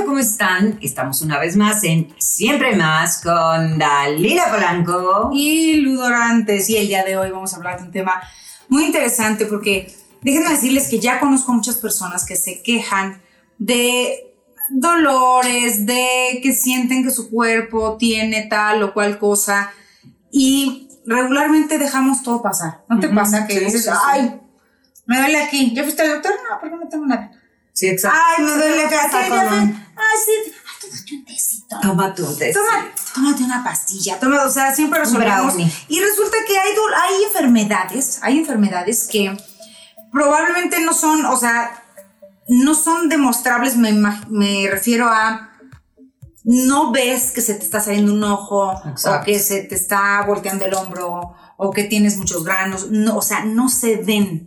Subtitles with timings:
[0.00, 0.78] Hola, ¿cómo están?
[0.80, 6.70] Estamos una vez más en Siempre Más con Dalila Polanco y Ludorantes.
[6.70, 8.22] Y el día de hoy vamos a hablar de un tema
[8.68, 13.20] muy interesante porque déjenme decirles que ya conozco muchas personas que se quejan
[13.58, 14.32] de
[14.70, 19.70] dolores, de que sienten que su cuerpo tiene tal o cual cosa
[20.32, 22.84] y regularmente dejamos todo pasar.
[22.88, 24.40] ¿No te pasa que dices, ay,
[25.04, 25.74] me duele aquí?
[25.74, 26.32] ¿Ya fuiste al doctor?
[26.50, 27.32] No, porque no tengo nada.
[27.80, 28.18] Sí, exacto.
[28.22, 28.94] Ay, me duele aquí.
[28.94, 30.52] Ah, sí.
[30.82, 31.76] tómate un tecito.
[31.80, 32.60] Tómate un tecito.
[33.14, 34.20] tómate una pastilla.
[34.20, 35.54] Toma, o sea, siempre resolvemos.
[35.88, 39.34] Y resulta que hay, hay enfermedades, hay enfermedades que
[40.12, 41.82] probablemente no son, o sea,
[42.48, 43.92] no son demostrables, me,
[44.28, 45.52] me refiero a
[46.44, 50.66] no ves que se te está saliendo un ojo o que se te está volteando
[50.66, 54.46] el hombro o que tienes muchos granos, no, o sea, no se ven.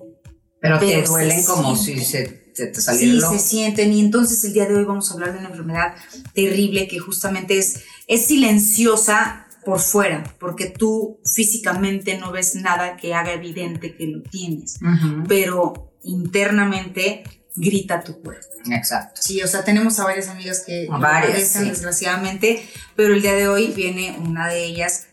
[0.60, 4.75] Pero, te duelen como si se, te Sí, se sienten y entonces el día de
[4.75, 5.95] hoy vamos a hablar de una enfermedad
[6.34, 13.13] terrible que justamente es, es silenciosa por fuera, porque tú físicamente no ves nada que
[13.13, 14.79] haga evidente que lo tienes,
[15.27, 17.23] pero internamente
[17.55, 18.48] grita tu cuerpo.
[18.71, 19.21] Exacto.
[19.21, 23.67] Sí, o sea, tenemos a varias amigas que varias, desgraciadamente, pero el día de hoy
[23.67, 25.07] viene una de ellas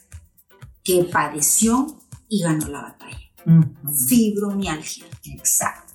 [0.83, 1.87] que padeció
[2.29, 3.19] y ganó la batalla.
[4.09, 5.07] Fibromialgia.
[5.25, 5.90] Exacto.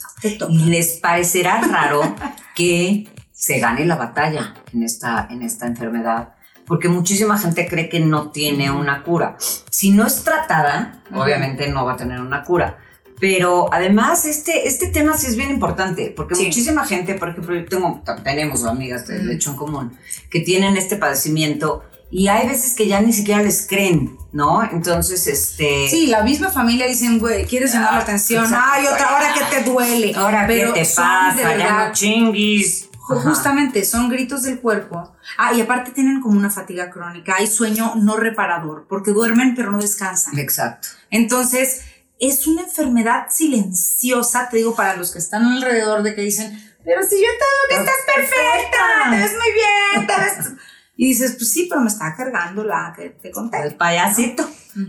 [0.50, 2.16] Y les parecerá raro
[2.56, 6.36] que se gane la batalla en esta, en esta enfermedad,
[6.66, 9.38] porque muchísima gente cree que no tiene una cura.
[9.70, 12.80] Si no es tratada, obviamente no va a tener una cura.
[13.20, 17.66] Pero además, este, este tema sí es bien importante, porque muchísima gente, por ejemplo, yo
[17.66, 19.98] tengo, tenemos amigas de hecho en común
[20.30, 21.84] que tienen este padecimiento
[22.18, 24.64] y hay veces que ya ni siquiera les creen, ¿no?
[24.64, 25.90] Entonces, este...
[25.90, 29.70] Sí, la misma familia dicen, güey, quieres llamar la atención, ay, otra hora que te
[29.70, 30.14] duele.
[30.16, 31.58] Ahora, ¿qué te pasa?
[31.58, 32.88] Ya no chinguis.
[33.00, 35.14] Justamente, son gritos del cuerpo.
[35.38, 39.70] Ah, y aparte tienen como una fatiga crónica, hay sueño no reparador, porque duermen pero
[39.72, 40.40] no descansan.
[40.40, 40.88] Exacto.
[41.10, 41.82] Entonces,
[42.18, 47.04] es una enfermedad silenciosa, te digo, para los que están alrededor de que dicen, pero
[47.04, 50.56] si yo te que estás perfecta, te ves muy bien, te ves...
[50.98, 53.62] Y dices, pues sí, pero me está cargando la que te conté.
[53.62, 54.48] El payasito.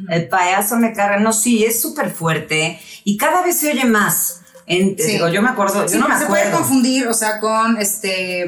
[0.09, 1.19] El payaso me carga.
[1.19, 2.79] No, sí, es súper fuerte.
[3.05, 4.41] Y cada vez se oye más.
[4.67, 8.45] Digo, yo me acuerdo, yo no me se puede confundir, o sea, con este...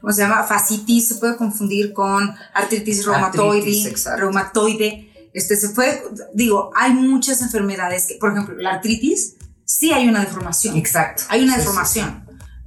[0.00, 0.42] ¿Cómo se llama?
[0.42, 3.94] Fascitis, se puede confundir con artritis reumatoide.
[4.16, 6.02] reumatoide este, se fue,
[6.34, 10.76] digo, hay muchas enfermedades que, por ejemplo, la artritis, sí hay una deformación.
[10.76, 11.24] Exacto.
[11.28, 12.21] Hay una deformación.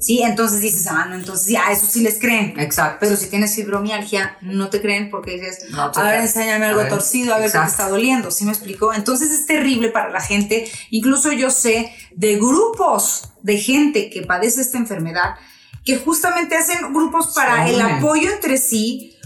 [0.05, 2.53] Sí, entonces dices, ah, no, entonces ya, eso sí les creen.
[2.59, 2.97] Exacto.
[2.99, 7.39] Pero si tienes fibromialgia, no te creen porque dices, a ver, enséñame algo torcido, a
[7.39, 8.29] ver qué te está doliendo.
[8.29, 8.93] ¿Sí me explicó?
[8.93, 10.69] Entonces es terrible para la gente.
[10.91, 15.37] Incluso yo sé de grupos de gente que padece esta enfermedad
[15.83, 19.17] que justamente hacen grupos para el apoyo entre sí,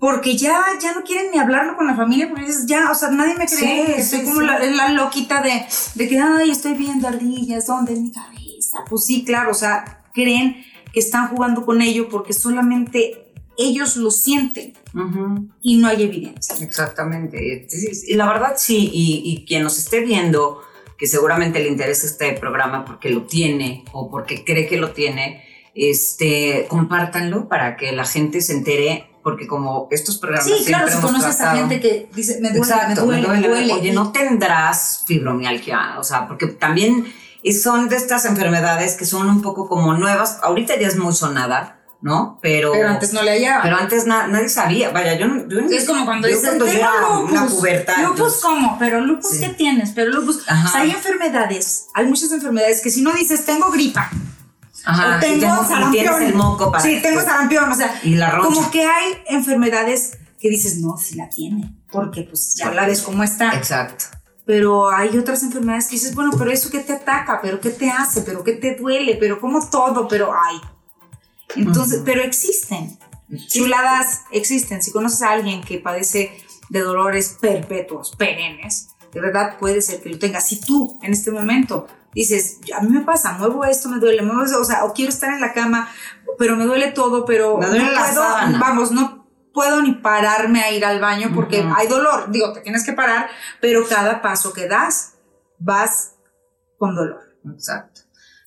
[0.00, 3.10] porque ya, ya no quieren ni hablarlo con la familia, porque dices, ya, o sea,
[3.10, 5.64] nadie me cree, estoy como La, la, loquita de,
[5.94, 7.92] de que, ay, estoy viendo ardillas, ¿dónde?
[7.92, 8.78] En mi cabeza.
[8.88, 14.10] Pues sí, claro, o sea, creen que están jugando con ello porque solamente ellos lo
[14.10, 14.74] sienten.
[15.62, 16.56] Y no hay evidencia.
[16.60, 17.66] Exactamente.
[18.06, 20.62] Y la verdad sí, y, y, quien nos esté viendo,
[20.96, 25.44] que seguramente le interesa este programa porque lo tiene o porque cree que lo tiene,
[25.74, 30.98] este, compártanlo para que la gente se entere porque como estos programas sí, claro, si
[31.02, 35.96] conoces a gente que dice, me duele, me duele, me duele, Oye, no tendrás fibromialgia,
[35.98, 37.04] o sea, porque también
[37.52, 41.80] son de estas enfermedades que son un poco como nuevas, ahorita ya es muy sonada,
[42.00, 42.38] ¿no?
[42.42, 43.62] Pero, pero antes no le hallaba.
[43.62, 47.46] Pero antes nadie sabía, vaya, yo, yo Es como cuando dicen, cuando era lupus, una
[47.46, 48.02] pubertad.
[48.02, 48.76] Lupus, ¿cómo?
[48.78, 49.90] Pero lupus, ¿qué tienes?
[49.94, 54.10] Pero lupus, o sea, hay enfermedades, hay muchas enfermedades que si no dices, tengo gripa,
[54.84, 56.22] Ajá, tengo sarampión.
[56.22, 60.48] el moco para sí, tengo sarampión, o sea, y la como que hay enfermedades que
[60.48, 63.54] dices, no, si la tiene, porque pues ya la ves cómo está.
[63.54, 64.04] Exacto.
[64.48, 67.90] Pero hay otras enfermedades que dices, bueno, pero eso qué te ataca, pero qué te
[67.90, 70.58] hace, pero qué te duele, pero como todo, pero hay.
[71.54, 72.98] Entonces, pero existen.
[73.46, 74.82] Chuladas existen.
[74.82, 76.32] Si conoces a alguien que padece
[76.70, 80.40] de dolores perpetuos, perennes, de verdad puede ser que lo tenga.
[80.40, 84.44] Si tú en este momento dices, a mí me pasa, muevo esto, me duele, muevo
[84.44, 85.90] eso, o sea, o quiero estar en la cama,
[86.38, 88.22] pero me duele todo, pero no puedo,
[88.58, 89.17] vamos, no
[89.58, 92.30] puedo ni pararme a ir al baño porque hay dolor.
[92.30, 93.28] Digo, te tienes que parar,
[93.60, 95.14] pero cada paso que das,
[95.58, 96.12] vas
[96.78, 97.22] con dolor.
[97.52, 98.02] Exacto.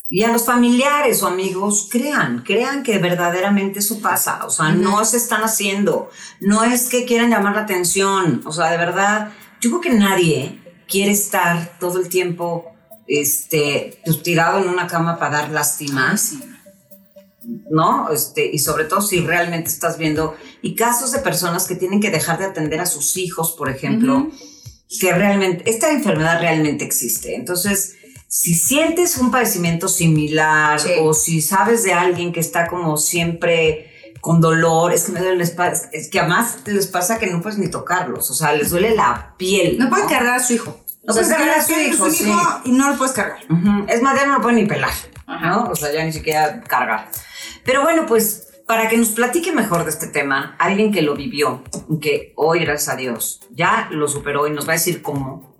[0.07, 4.45] Y a los familiares o amigos, crean, crean que verdaderamente eso pasa.
[4.45, 6.09] O sea, no se están haciendo.
[6.39, 8.39] No es que quieran llamar la atención.
[8.45, 12.73] O sea, de verdad, yo creo que nadie quiere estar todo el tiempo
[13.05, 16.15] este, pues, tirado en una cama para dar lástima.
[17.43, 18.11] ¿No?
[18.11, 22.11] Este, y sobre todo si realmente estás viendo, y casos de personas que tienen que
[22.11, 24.29] dejar de atender a sus hijos, por ejemplo,
[24.99, 27.35] que realmente, esta enfermedad realmente existe.
[27.35, 27.95] Entonces,
[28.27, 33.87] si sientes un padecimiento similar o si sabes de alguien que está como siempre
[34.21, 37.41] con dolor, es que me duele la espalda, es que además les pasa que no
[37.41, 39.79] puedes ni tocarlos, o sea, les duele la piel.
[39.79, 40.79] No, pueden cargar a su hijo.
[41.03, 42.07] No puedes cargar a su hijo,
[42.63, 43.39] y no lo puedes cargar.
[43.87, 44.93] Es más, ya no lo pueden ni pelar,
[45.27, 45.69] ¿no?
[45.71, 47.09] O sea, ya ni siquiera cargar.
[47.63, 51.63] Pero bueno, pues para que nos platique mejor de este tema, alguien que lo vivió,
[52.01, 55.57] que hoy, gracias a Dios, ya lo superó y nos va a decir cómo,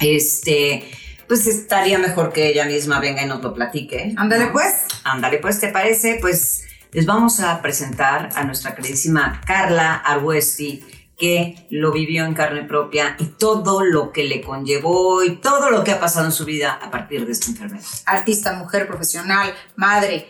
[0.00, 0.88] este,
[1.26, 4.14] pues estaría mejor que ella misma venga y nos lo platique.
[4.16, 4.86] Ándale pues.
[5.04, 6.18] Ándale pues, ¿te parece?
[6.20, 10.82] Pues les vamos a presentar a nuestra queridísima Carla Arguesti,
[11.18, 15.84] que lo vivió en carne propia y todo lo que le conllevó y todo lo
[15.84, 17.84] que ha pasado en su vida a partir de esta enfermedad.
[18.06, 20.28] Artista, mujer, profesional, madre,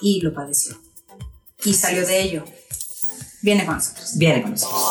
[0.00, 0.80] y lo padeció.
[1.64, 2.44] Y salió de ello.
[3.42, 4.16] Viene con nosotros.
[4.16, 4.82] Viene con nosotros.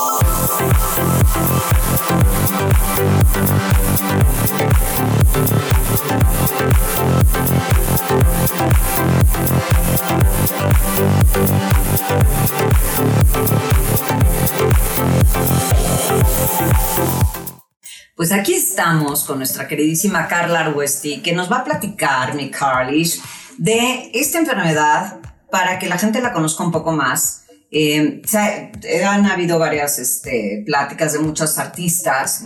[18.15, 23.19] Pues aquí estamos con nuestra queridísima Carla Arwesti, que nos va a platicar, mi Carlish,
[23.57, 25.19] de esta enfermedad
[25.51, 27.45] para que la gente la conozca un poco más.
[27.71, 28.21] Eh,
[29.05, 32.45] han habido varias este, pláticas de muchos artistas.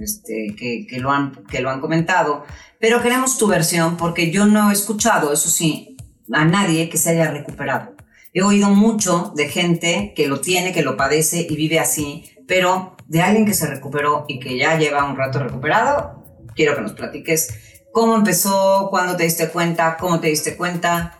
[0.00, 2.44] Este, que, que, lo han, que lo han comentado,
[2.78, 5.96] pero queremos tu versión porque yo no he escuchado, eso sí,
[6.32, 7.94] a nadie que se haya recuperado.
[8.32, 12.96] He oído mucho de gente que lo tiene, que lo padece y vive así, pero
[13.08, 16.24] de alguien que se recuperó y que ya lleva un rato recuperado,
[16.54, 21.18] quiero que nos platiques cómo empezó, cuándo te diste cuenta, cómo te diste cuenta.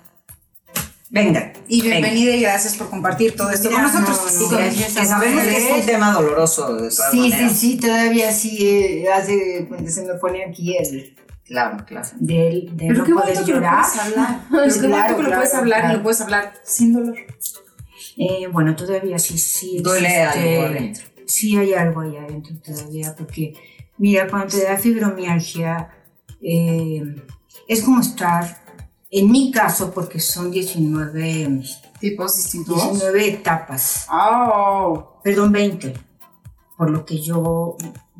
[1.08, 1.52] Venga.
[1.66, 4.18] Y bienvenida y gracias por compartir todo esto con nosotros.
[4.50, 6.76] que sabemos que es un tema doloroso.
[6.76, 11.16] De sí, sí, sí, todavía sí eh, hace, se me pone aquí el,
[11.50, 12.08] Claro, claro.
[12.20, 13.84] De, de Pero no qué poder llorar.
[14.52, 17.16] Pero qué claro, que lo puedes hablar y lo puedes hablar sin dolor.
[18.16, 19.80] Eh, bueno, todavía sí, sí.
[19.82, 21.04] Duele algo adentro.
[21.26, 23.54] Sí hay algo ahí adentro todavía, porque
[23.98, 25.90] mira, cuando te da fibromialgia,
[26.42, 27.02] eh,
[27.68, 28.64] es como estar,
[29.10, 31.62] en mi caso, porque son 19
[32.00, 32.76] tipos distintos.
[32.76, 34.06] 19 etapas.
[34.12, 35.20] Oh.
[35.22, 35.94] Perdón, 20.
[36.76, 37.76] Por lo que yo,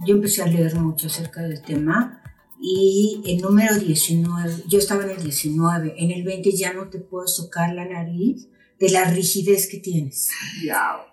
[0.07, 2.21] yo empecé a leer mucho acerca del tema
[2.63, 6.99] y el número 19, yo estaba en el 19, en el 20 ya no te
[6.99, 10.29] puedes tocar la nariz de la rigidez que tienes.
[10.63, 11.07] Ya.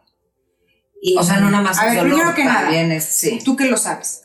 [1.17, 1.79] o sea, no nada más.
[1.79, 3.39] A ver, primero que nada, sí.
[3.45, 4.23] tú que lo sabes,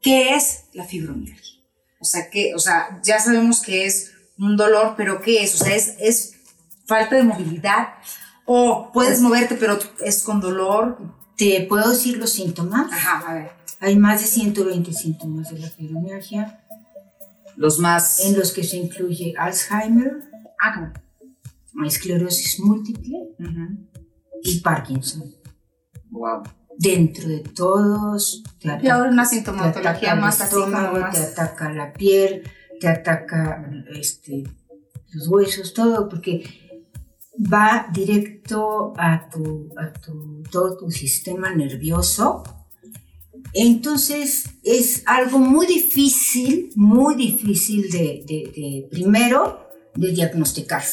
[0.00, 1.59] ¿qué es la fibromialgia?
[2.00, 5.60] O sea, que, o sea, ya sabemos que es un dolor, pero ¿qué es?
[5.60, 6.32] O sea, es, es
[6.86, 7.88] falta de movilidad
[8.46, 10.98] o puedes moverte, pero es con dolor.
[11.36, 12.92] ¿Te puedo decir los síntomas?
[12.92, 13.50] Ajá, a ver.
[13.80, 16.64] Hay más de 120 síntomas de la fibromialgia.
[17.56, 18.20] Los más.
[18.20, 20.30] En los que se incluye Alzheimer,
[20.60, 20.92] ah,
[21.84, 23.36] esclerosis múltiple
[24.42, 25.34] y Parkinson.
[26.10, 26.42] Wow.
[26.78, 28.42] Dentro de todos.
[28.58, 30.56] Te ataca, y ahora una sintomatología más así
[31.12, 32.42] Te ataca la piel,
[32.80, 34.44] te ataca este,
[35.12, 36.44] los huesos, todo, porque
[37.52, 42.42] va directo a, tu, a tu, todo tu sistema nervioso
[43.52, 50.84] entonces es algo muy difícil, muy difícil de, primero, de diagnosticar.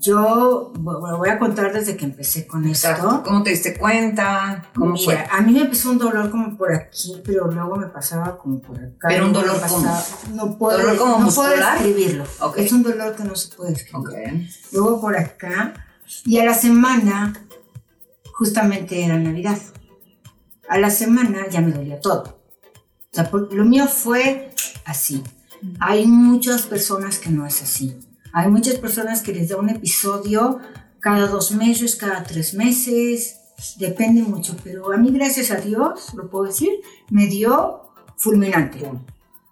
[0.00, 3.22] Yo voy a contar desde que empecé con esto.
[3.24, 4.64] ¿Cómo te diste cuenta?
[4.74, 5.24] ¿Cómo fue?
[5.30, 8.76] A mí me empezó un dolor como por aquí, pero luego me pasaba como por
[8.76, 9.08] acá.
[9.08, 10.02] ¿Pero un dolor como?
[10.34, 12.24] No puedo, ¿Dolor como no puedo describirlo.
[12.56, 14.48] Es un dolor que no se puede describir.
[14.72, 15.74] Luego por acá.
[16.24, 17.34] Y a la semana,
[18.32, 19.58] justamente era Navidad
[20.70, 22.40] a la semana ya me dolía todo.
[23.12, 24.54] O sea, lo mío fue
[24.84, 25.22] así.
[25.80, 27.98] Hay muchas personas que no es así.
[28.32, 30.60] Hay muchas personas que les da un episodio
[31.00, 33.40] cada dos meses, cada tres meses,
[33.76, 36.70] depende mucho, pero a mí gracias a Dios, lo puedo decir,
[37.10, 38.80] me dio fulminante.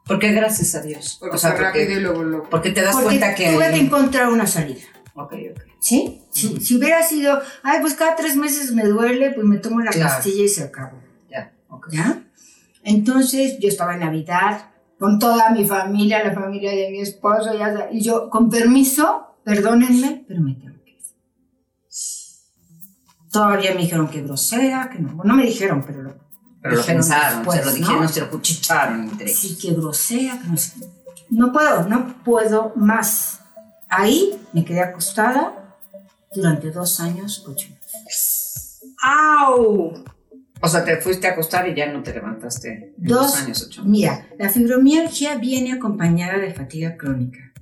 [0.06, 1.16] ¿Por qué gracias a Dios?
[1.20, 3.52] Porque, o sea, porque, luego, porque te das cuenta que...
[3.52, 4.80] Tuve que encontrar una salida.
[5.14, 5.62] Ok, ok.
[5.80, 6.22] ¿Sí?
[6.30, 6.58] sí.
[6.60, 10.44] Si hubiera sido, ay, pues cada tres meses me duele, pues me tomo la pastilla
[10.44, 10.98] y se acabó.
[11.90, 12.22] ¿Ya?
[12.82, 17.50] Entonces yo estaba en Navidad con toda mi familia, la familia de mi esposo,
[17.90, 21.02] y yo, con permiso, perdónenme, pero me tengo que ir.
[23.30, 26.14] Todavía me dijeron que grosera, que no, no me dijeron, pero lo,
[26.60, 28.08] pero lo pensaron, se lo dijeron, ¿no?
[28.08, 30.72] se lo cuchicharon entre Sí, que grosera, que no sé.
[31.30, 33.40] No puedo, no puedo más.
[33.88, 35.76] Ahí me quedé acostada
[36.34, 38.80] durante dos años, ocho meses.
[39.02, 39.94] ¡Au!
[40.60, 42.94] O sea, te fuiste a acostar y ya no te levantaste.
[42.96, 43.84] dos, años, ocho.
[43.84, 47.52] Mira, la fibromialgia viene acompañada de fatiga crónica.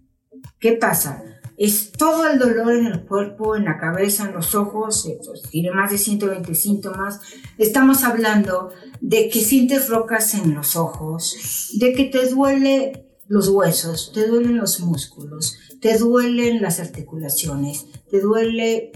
[0.59, 1.23] ¿Qué pasa?
[1.57, 5.43] Es todo el dolor en el cuerpo, en la cabeza, en los ojos, eh, pues,
[5.51, 7.21] tiene más de 120 síntomas.
[7.57, 14.13] Estamos hablando de que sientes rocas en los ojos, de que te duele los huesos,
[14.13, 18.93] te duelen los músculos, te duelen las articulaciones, te duele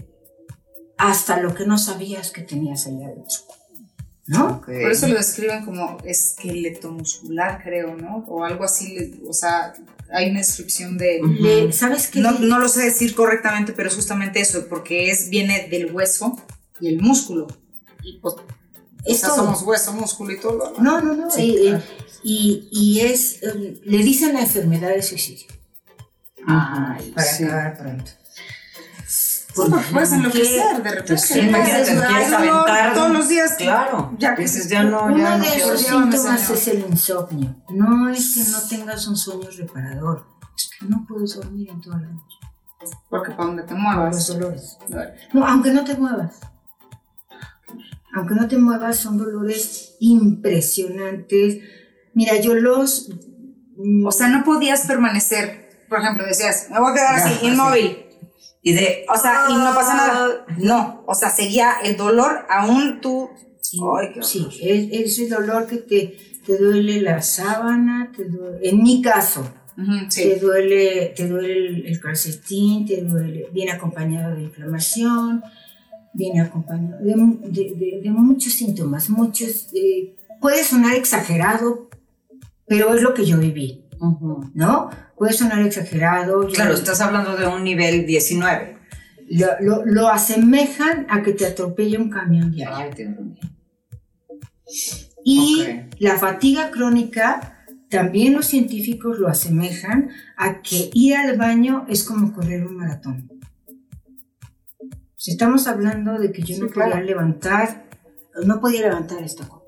[0.97, 3.39] hasta lo que no sabías que tenías ahí adentro.
[4.31, 4.61] ¿No?
[4.61, 8.23] Por eso lo describen como esqueleto muscular, creo, ¿no?
[8.29, 9.73] O algo así, o sea,
[10.09, 11.69] hay una descripción de...
[11.73, 12.21] ¿Sabes qué?
[12.21, 16.41] No, no, lo sé decir correctamente, pero es justamente eso, porque es, viene del hueso
[16.79, 17.47] y el músculo.
[18.03, 18.35] Y pues,
[19.19, 20.75] somos hueso, músculo y todo.
[20.79, 21.27] No, no, no.
[21.37, 25.47] y, y, es, em, le dicen la enfermedad de suicidio.
[26.47, 28.11] Ay, para acabar pronto.
[29.55, 31.17] Porque puedes enloquecer de repente.
[31.17, 32.93] Sí, imagínate, quieres aventar.
[32.93, 33.55] Todos los días.
[33.57, 34.15] Claro.
[34.17, 35.05] Ya que dices, ya no.
[35.05, 37.55] Uno ya de esos síntomas es el insomnio.
[37.69, 40.25] No es que no tengas un sueño reparador.
[40.55, 42.37] Es que no puedes dormir en toda la noche.
[43.09, 44.15] Porque para donde te muevas.
[44.15, 44.77] Los dolores.
[45.33, 46.39] No, aunque no te muevas.
[48.13, 51.59] Aunque no te muevas, son dolores impresionantes.
[52.13, 53.09] Mira, yo los.
[54.05, 55.85] O sea, no podías permanecer.
[55.89, 58.00] Por ejemplo, decías, me voy a quedar así, inmóvil
[58.63, 60.45] y de, o sea, y no pasa nada.
[60.57, 63.29] No, o sea, seguía el dolor aún tú.
[63.59, 63.79] Sí,
[64.21, 69.47] sí es, el dolor que te, te duele la sábana, te duele, en mi caso,
[70.13, 75.43] te duele, te duele el, calcetín, te duele, viene acompañado de inflamación,
[76.13, 81.89] viene acompañado de, de, de, muchos síntomas, muchos, eh, puede sonar exagerado,
[82.67, 83.80] pero es lo que yo viví,
[84.53, 84.89] ¿no?
[85.15, 86.47] Puede sonar exagerado.
[86.47, 88.77] Claro, estás hablando de un nivel 19.
[89.61, 93.15] Lo, lo, asemejan a que te atropelle un camión diario.
[95.23, 95.65] y
[95.99, 102.33] la fatiga crónica, también los científicos lo asemejan a que ir al baño es como
[102.33, 103.29] correr un maratón.
[105.15, 107.85] Si estamos hablando de que yo no podía levantar,
[108.43, 109.60] no podía levantar esta cosa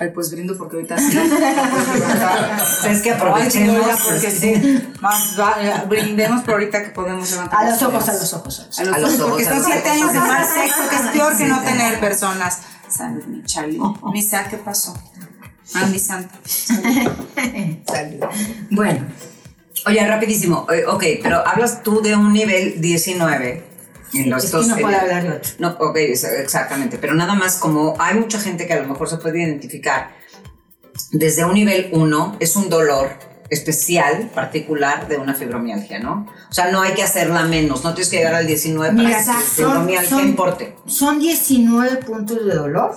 [0.00, 1.16] Ay, pues brindo porque ahorita sí.
[2.88, 4.00] es que aprovechemos.
[4.00, 4.92] porque sí.
[5.00, 7.64] Más, eh, brindemos por ahorita que podemos levantar.
[7.64, 8.70] A los ojos, a los ojos.
[8.78, 11.62] A los, ojos, porque son siete años de mal sexo, que es peor que no
[11.62, 12.62] tener personas.
[12.88, 13.80] Salud, mi Charlie.
[14.12, 14.94] Misa, ¿qué pasó?
[15.74, 16.34] Ah, mi santa.
[16.44, 18.24] Salud.
[18.70, 19.06] Bueno.
[19.86, 20.66] Oye, rapidísimo.
[20.72, 23.73] Eh, ok, pero hablas tú de un nivel 19
[24.14, 25.50] es que no puede hablar de otro.
[25.58, 26.98] No, ok, exactamente.
[26.98, 30.10] Pero nada más como hay mucha gente que a lo mejor se puede identificar
[31.12, 33.10] desde un nivel 1, es un dolor
[33.50, 36.26] especial, particular de una fibromialgia, ¿no?
[36.48, 39.24] O sea, no hay que hacerla menos, no tienes que llegar al 19 para que
[39.54, 40.76] fibromialgia importe.
[40.86, 42.96] Son 19 puntos de dolor,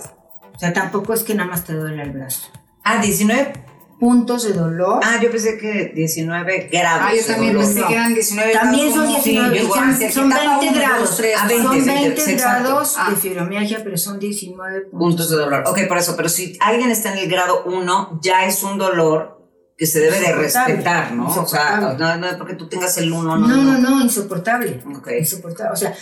[0.56, 2.48] o sea, tampoco es que nada más te duele el brazo.
[2.84, 3.67] Ah, 19
[4.00, 5.00] puntos de dolor.
[5.04, 7.04] Ah, yo pensé que 19 grados.
[7.04, 8.70] Ah, yo también pensé que eran 19 grados.
[8.70, 9.68] También son 19,
[10.12, 11.18] son, 20 grados.
[11.18, 15.30] 20, son 20, grados de fibromialgia, pero son 19 puntos.
[15.30, 15.64] de dolor.
[15.68, 19.38] Ok, por eso, pero si alguien está en el grado 1, ya es un dolor
[19.78, 21.28] que se debe de respetar, ¿no?
[21.28, 23.48] O sea, no, no porque tú tengas el 1, no.
[23.48, 24.84] No, no, no, insoportable.
[24.96, 25.10] Ok.
[25.20, 25.74] Insoportable.
[25.74, 25.94] O sea,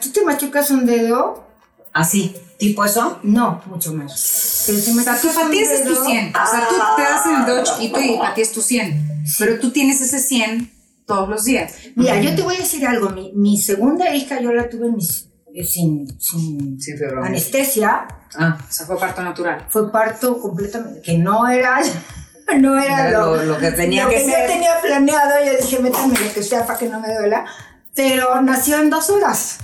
[0.00, 1.46] tú te machucas un dedo.
[1.92, 2.34] Así.
[2.62, 3.18] ¿Tipo eso?
[3.24, 4.62] No, mucho más.
[4.68, 6.28] Pero o sea, tú ese es tu 100.
[6.28, 9.24] O sea, tú te das el dedo chiquito y es tu 100.
[9.36, 10.70] Pero tú tienes ese 100
[11.04, 11.74] todos los días.
[11.96, 13.10] Mira, yo te voy a decir algo.
[13.10, 16.78] Mi, mi segunda hija yo la tuve mis, eh, sin, sin,
[17.24, 18.06] anestesia.
[18.36, 19.66] Ah, o sea, fue parto natural.
[19.68, 21.80] Fue parto completamente, que no era
[22.60, 24.46] no era, lo, lo, que tenía que, ser.
[24.46, 27.44] yo tenía planeado, yo dije, métame lo que sea para que no me duela,
[27.92, 29.58] pero nació en dos horas.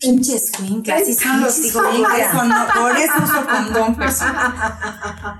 [0.00, 0.50] Pinches
[0.82, 1.82] que así son los hijos.
[1.82, 4.54] Por eso uso condón personal.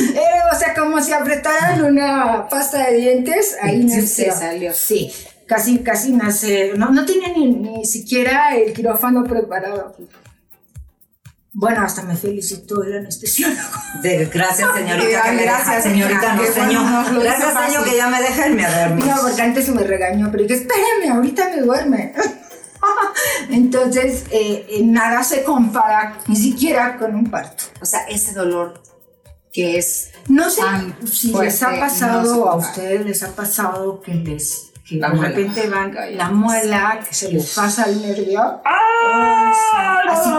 [0.00, 4.32] Eh, o sea, como si apretaran una pasta de dientes, ahí nació.
[4.32, 4.72] salió.
[4.72, 5.12] Sí,
[5.46, 6.72] casi, casi nace.
[6.74, 9.94] No, no tenía ni, ni siquiera el quirófano preparado.
[11.52, 13.60] Bueno, hasta me felicitó el anestesiólogo.
[14.02, 15.22] De, gracias, señorita.
[15.30, 16.34] que gracias, señorita.
[16.34, 17.22] No, señor.
[17.22, 19.04] gracias, señor, que ya me deja irme a dormir.
[19.04, 22.14] No, porque antes me regañó, pero dije, espérame, ahorita me duerme.
[23.50, 27.64] Entonces, eh, eh, nada se compara ni siquiera con un parto.
[27.80, 28.82] O sea, ese dolor
[29.52, 30.12] que es.
[30.28, 30.62] No sé
[31.10, 34.70] si les ha pasado a ustedes, les ha pasado que les.
[34.86, 38.40] Que de repente van la muela, que se les pasa el nervio.
[38.64, 39.52] ¡Ah!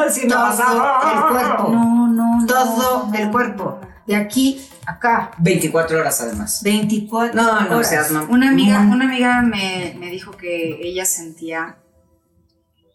[0.07, 1.69] así, todo el cuerpo.
[1.69, 3.79] No, no, todo el cuerpo.
[4.07, 5.31] de aquí a acá.
[5.37, 6.61] 24 horas además.
[6.63, 8.11] 24 no, no, horas.
[8.11, 8.25] no.
[8.29, 11.77] Una amiga, una amiga me, me dijo que ella sentía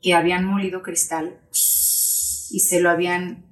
[0.04, 1.40] que habían molido cristal
[2.50, 3.46] y se lo habían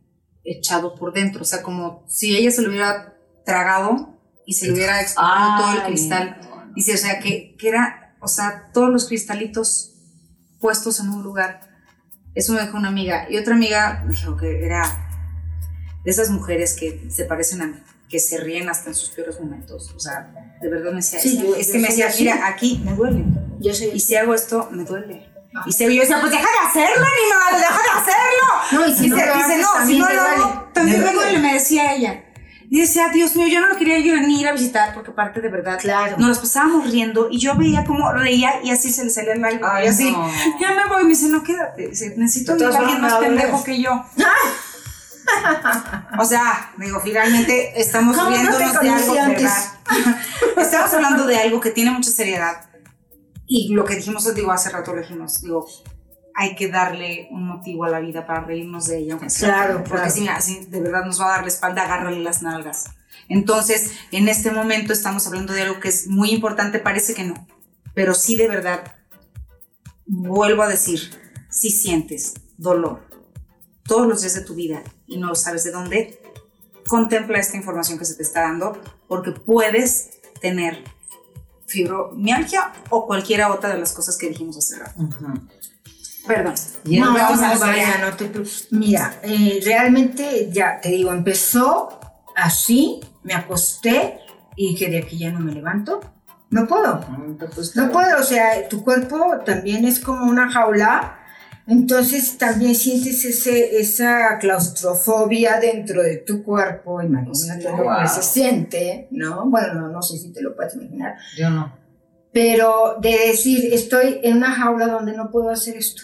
[0.45, 1.41] echado por dentro.
[1.41, 3.17] O sea, como si ella se lo hubiera
[3.47, 6.39] tragado y se le hubiera explotado todo el cristal.
[6.75, 9.95] Dice, o sea, que, que era, o sea, todos los cristalitos
[10.61, 11.61] puestos en un lugar.
[12.35, 13.27] Eso me dijo una amiga.
[13.31, 15.09] Y otra amiga dijo que era
[16.05, 17.79] de esas mujeres que se parecen a mí,
[18.11, 19.91] que se ríen hasta en sus peores momentos.
[19.97, 23.25] O sea, de verdad me decía, es, que me decía, mira, aquí me duele.
[23.59, 23.71] Yo.
[23.71, 25.32] Y si hago esto, me duele.
[25.67, 28.47] Y se yo decía, pues deja de hacerlo, animal, deja de hacerlo.
[28.73, 31.95] No, y si no, dice, no, si no lo hago, también me duele, me decía
[31.95, 32.25] ella.
[32.71, 35.43] Y decía, Dios mío, yo no lo quería yo ni ir a visitar porque aparte
[35.43, 36.17] de verdad, claro.
[36.17, 39.85] nos pasábamos riendo y yo veía cómo reía y así se le salía el lágrima.
[39.85, 40.17] Y así,
[40.59, 43.91] ya me voy, me dice, no, quédate, necesito a alguien más pendejo que yo.
[46.19, 49.65] o sea, digo, finalmente estamos viéndonos de algo, ¿verdad?
[50.57, 52.72] estamos hablando de algo que tiene mucha seriedad.
[53.55, 55.69] Y lo que dijimos, digo, hace rato lo dijimos, digo,
[56.35, 59.19] hay que darle un motivo a la vida para reírnos de ella.
[59.39, 62.87] Claro, porque Si, de verdad nos va a dar la espalda, agárrale las nalgas.
[63.29, 67.47] Entonces, en este momento estamos hablando de algo que es muy importante, parece que no,
[67.93, 68.97] pero sí de verdad,
[70.07, 71.11] vuelvo a decir,
[71.51, 73.07] si sientes dolor
[73.85, 76.23] todos los días de tu vida y no sabes de dónde,
[76.89, 80.83] contempla esta información que se te está dando porque puedes tener
[81.73, 85.09] fibromialgia o cualquiera otra de las cosas que dijimos hace rato.
[86.27, 86.55] Perdón.
[86.85, 88.31] no, vamos a vaya, no te
[88.71, 91.99] Mira, eh, realmente ya te digo, empezó
[92.37, 94.21] así, me acosté
[94.55, 96.01] y dije de aquí ya no me levanto.
[96.51, 97.01] No puedo.
[97.75, 101.19] No puedo, o sea, tu cuerpo también es como una jaula.
[101.67, 107.01] Entonces también sientes ese, esa claustrofobia dentro de tu cuerpo.
[107.01, 109.49] Imagínate lo que se siente, ¿no?
[109.49, 111.17] Bueno, no, no sé si te lo puedes imaginar.
[111.37, 111.73] Yo no.
[112.33, 116.03] Pero de decir, estoy en una jaula donde no puedo hacer esto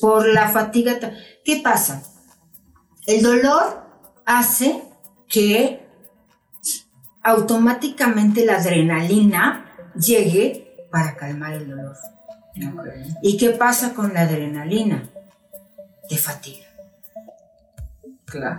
[0.00, 0.98] por la fatiga.
[1.44, 2.02] ¿Qué pasa?
[3.06, 3.82] El dolor
[4.26, 4.82] hace
[5.28, 5.86] que
[7.22, 11.96] automáticamente la adrenalina llegue para calmar el dolor.
[13.22, 15.08] ¿Y qué pasa con la adrenalina?
[16.08, 16.66] Te fatiga.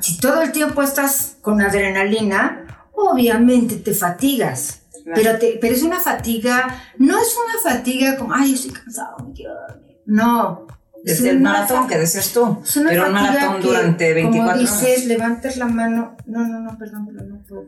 [0.01, 4.81] Si todo el tiempo estás con adrenalina, obviamente te fatigas.
[5.15, 9.53] Pero, pero es una fatiga, no es una fatiga como, ay, estoy cansado, me quiero
[9.67, 9.97] dormir.
[10.05, 10.67] No.
[11.03, 12.61] Desde el maratón que decías tú.
[12.87, 16.17] pero un maratón durante 24 como dices, levantas la mano.
[16.25, 17.67] No, no, no, perdón, pero no puedo.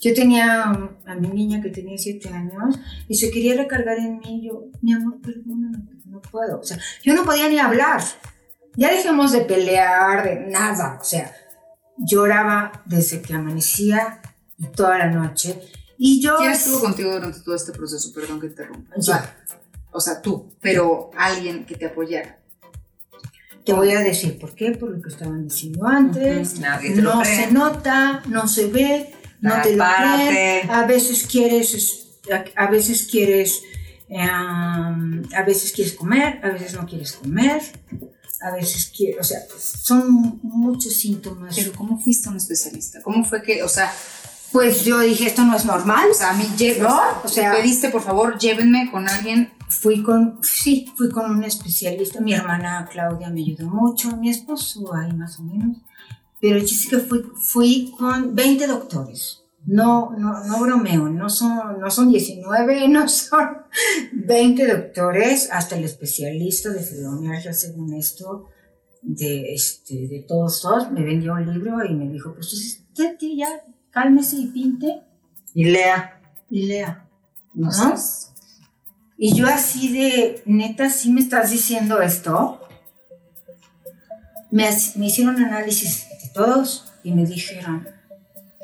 [0.00, 2.78] Yo tenía a mi niña que tenía 7 años
[3.08, 4.46] y se quería recargar en mí.
[4.46, 6.60] Yo, mi amor, perdóname, no puedo.
[6.60, 8.02] O sea, yo no podía ni hablar.
[8.76, 10.98] Ya dejamos de pelear, de nada.
[11.00, 11.32] O sea,
[11.98, 14.20] lloraba desde que amanecía
[14.58, 15.60] y toda la noche.
[15.96, 16.36] Y yo.
[16.38, 18.12] ¿Quién estuvo contigo durante todo este proceso?
[18.12, 18.94] Perdón que interrumpa.
[18.98, 19.36] Ya
[19.94, 22.40] o sea, tú, pero alguien que te apoyara.
[23.64, 26.58] Te voy a decir por qué, por lo que estaban diciendo antes.
[26.96, 30.70] no se nota, no se ve, no te lo creen.
[30.70, 32.18] A veces quieres,
[32.56, 33.62] a veces quieres,
[34.18, 37.62] a veces quieres comer, a veces no quieres comer,
[38.42, 41.54] a veces quieres, o sea, son muchos síntomas.
[41.56, 43.02] Pero ¿cómo fuiste a un especialista?
[43.02, 43.92] ¿Cómo fue que, o sea,
[44.52, 46.10] pues yo dije, esto no es normal.
[46.10, 47.00] O sea, a mí, ¿no?
[47.24, 52.20] O sea, pediste, por favor, llévenme con alguien Fui con, sí, fui con un especialista.
[52.20, 55.78] Mi hermana Claudia me ayudó mucho, mi esposo ahí más o menos.
[56.44, 59.44] Pero yo sí que fui, fui con 20 doctores.
[59.64, 63.62] No, no, no bromeo, no son, no son 19, no son
[64.12, 68.50] 20 doctores, hasta el especialista de fibromialgia, según esto,
[69.00, 73.48] de, este, de todos, todos, me vendió un libro y me dijo, pues usted ya
[73.90, 75.00] cálmese y pinte.
[75.54, 76.20] Y lea.
[76.50, 77.08] Y lea.
[77.54, 77.70] ¿No?
[77.70, 77.94] ¿No?
[79.16, 82.60] Y yo así de, neta, ¿sí me estás diciendo esto?
[84.50, 87.88] Me, me hicieron análisis todos y me dijeron,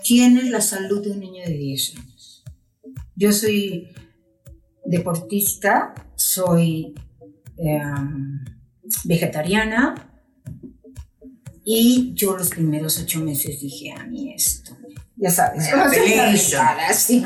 [0.03, 2.45] tienes la salud de un niño de 10 años.
[3.17, 3.95] Yo soy
[4.85, 6.95] deportista, soy
[7.57, 8.45] em,
[9.05, 9.95] vegetariana
[11.65, 14.77] y yo los primeros ocho meses dije, a mí esto
[15.21, 15.69] ya sabes.
[16.97, 17.23] Sí.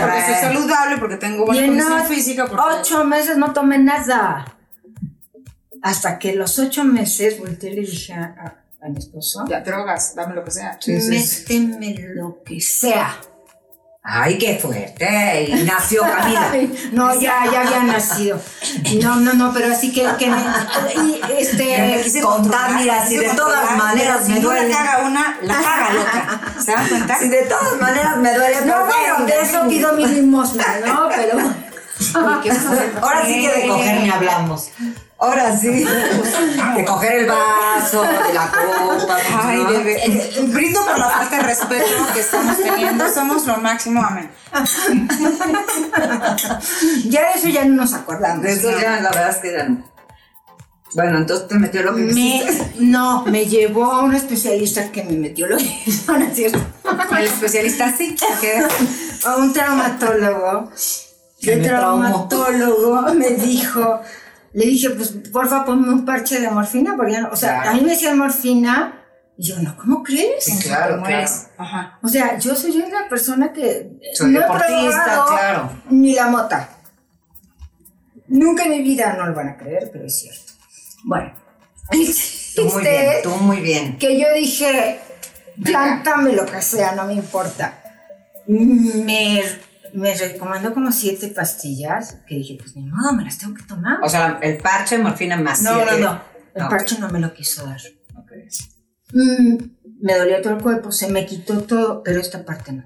[0.00, 2.44] porque soy saludable, porque tengo buena condición física.
[2.44, 4.56] Ocho meses no tomé nada.
[5.82, 9.44] Hasta que los ocho meses volteé y le dije a, mi esposo.
[9.48, 10.78] Ya, drogas, dame lo que sea.
[10.86, 13.20] Méteme lo que sea.
[14.02, 15.44] Ay, qué fuerte.
[15.48, 16.50] Y nació Camila.
[16.92, 18.40] no, ya, ya había nacido.
[19.02, 23.28] No, no, no, pero así que, que me, y, este, quise contar, mira, si de
[23.34, 24.68] todas maneras me duele.
[24.68, 26.40] Si caga una, la caga loca.
[26.64, 27.18] ¿Se dan cuenta?
[27.18, 28.56] Si de todas maneras me duele.
[28.64, 31.08] No, bueno, de eso pido mi limosna, ¿no?
[31.14, 31.38] Pero.
[33.02, 34.70] Ahora sí que de coger ni hablamos.
[35.20, 35.84] Ahora sí.
[36.76, 39.18] De coger el vaso, de la copa.
[39.42, 40.00] Ay, bebé.
[40.48, 43.06] Brindo por la falta de respeto que estamos teniendo.
[43.12, 44.02] Somos lo máximo.
[44.02, 44.30] Amén.
[47.04, 48.42] ya de eso ya no nos acordamos.
[48.42, 49.84] De eso ya, la verdad es que ya no.
[50.94, 52.42] Bueno, entonces te metió lo que me,
[52.80, 56.58] No, me llevó a un especialista que me metió lo que no, no es cierto.
[57.16, 58.16] El especialista sí.
[59.26, 60.70] A un traumatólogo.
[61.42, 64.00] El traumatólogo me dijo
[64.52, 67.74] le dije, pues porfa, ponme un parche de morfina, porque ya no, o sea, a
[67.74, 69.04] mí me decían morfina,
[69.36, 70.44] y yo, no, ¿cómo crees?
[70.44, 71.30] Sí, claro, claro.
[71.56, 71.98] Ajá.
[72.02, 75.70] O sea, yo soy una persona que soy no deportista, claro.
[75.88, 76.68] Ni la mota.
[78.28, 80.52] Nunca en mi vida, no lo van a creer, pero es cierto.
[81.04, 81.32] Bueno.
[82.54, 83.98] Tú muy bien, tú muy bien.
[83.98, 85.00] Que yo dije,
[85.64, 87.82] plántame lo que sea, no me importa.
[88.46, 89.42] Me
[89.94, 93.98] me recomendó como siete pastillas que dije, pues ni modo, me las tengo que tomar.
[94.02, 96.22] O sea, el parche morfina más No, no, no.
[96.54, 97.80] El parche no me lo quiso dar.
[99.12, 99.56] Mm,
[100.02, 102.84] me dolía todo el cuerpo, se me quitó todo, pero esta parte no.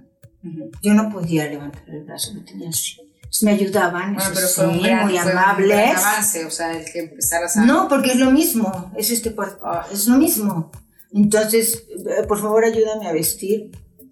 [0.82, 2.96] Yo no podía levantar el brazo, me tenía así.
[3.42, 5.96] me ayudaban, bueno, pero fue muy amables.
[5.96, 7.64] avance, o sea, el que empezaras a...
[7.64, 10.70] No, porque es lo mismo, es este cuerpo, es lo mismo.
[11.12, 13.70] Entonces, eh, por favor, ayúdame a vestir.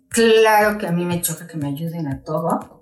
[0.08, 2.81] Claro que a mí me choca que me ayuden a todo,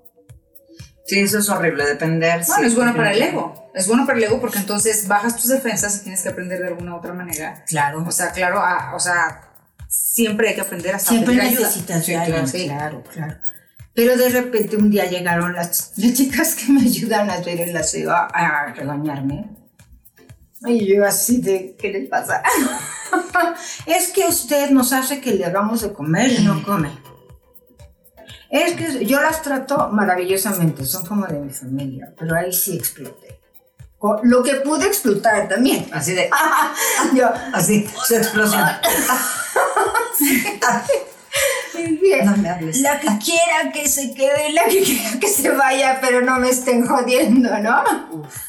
[1.10, 2.44] Sí, eso es horrible, depender.
[2.46, 3.68] Bueno, es bueno para el ego.
[3.74, 6.68] Es bueno para el ego porque entonces bajas tus defensas y tienes que aprender de
[6.68, 7.64] alguna otra manera.
[7.66, 8.04] Claro.
[8.06, 8.62] O sea, claro,
[8.94, 9.40] o sea,
[9.88, 12.46] siempre hay que aprender a Siempre necesitas ayuda.
[12.46, 13.38] Sí, claro, claro,
[13.92, 18.12] Pero de repente un día llegaron las, chicas que me ayudan a hacer el aseo
[18.12, 19.50] a, a regañarme.
[20.64, 22.40] Y yo así de, ¿qué les pasa?
[23.86, 27.09] es que usted nos hace que le hagamos de comer y no come.
[28.50, 33.40] Es que yo las trato maravillosamente, son como de mi familia, pero ahí sí exploté.
[34.22, 35.86] Lo que pude explotar también.
[35.92, 36.30] Así de.
[37.14, 38.62] yo, así, su explosión.
[42.24, 42.80] no me hables.
[42.80, 46.48] La que quiera que se quede, la que quiera que se vaya, pero no me
[46.48, 47.84] estén jodiendo, ¿no?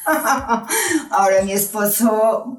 [1.10, 2.58] Ahora mi esposo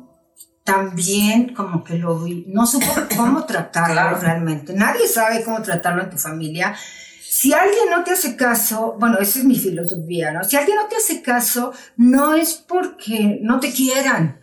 [0.63, 4.73] también como que lo vi, no supo cómo tratarlo realmente.
[4.73, 6.75] Nadie sabe cómo tratarlo en tu familia
[7.33, 10.43] si alguien no te hace caso, bueno, esa es mi filosofía, ¿no?
[10.43, 14.39] Si alguien no te hace caso, no es porque no te quieran.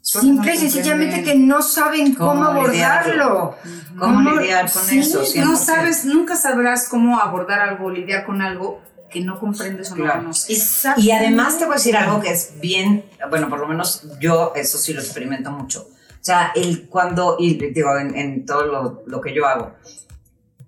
[0.00, 3.56] Simple y sencillamente que no saben cómo, abordarlo.
[3.98, 5.24] ¿Cómo, lidiar con eso?
[5.40, 10.12] No sabes, nunca sabrás cómo abordar algo, lidiar con algo que no comprendes o no
[10.12, 10.86] conoces.
[10.98, 14.52] Y además te voy a decir algo que es bien, bueno, por lo menos yo
[14.54, 15.88] eso sí lo experimento mucho.
[15.90, 19.74] O sea, el cuando, y digo, en, todo lo, lo que yo hago,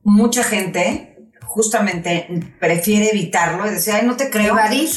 [0.03, 1.16] mucha gente
[1.47, 2.29] justamente
[2.61, 4.55] prefiere evitarlo y decir, ay, no te creo.
[4.55, 4.89] Evadir.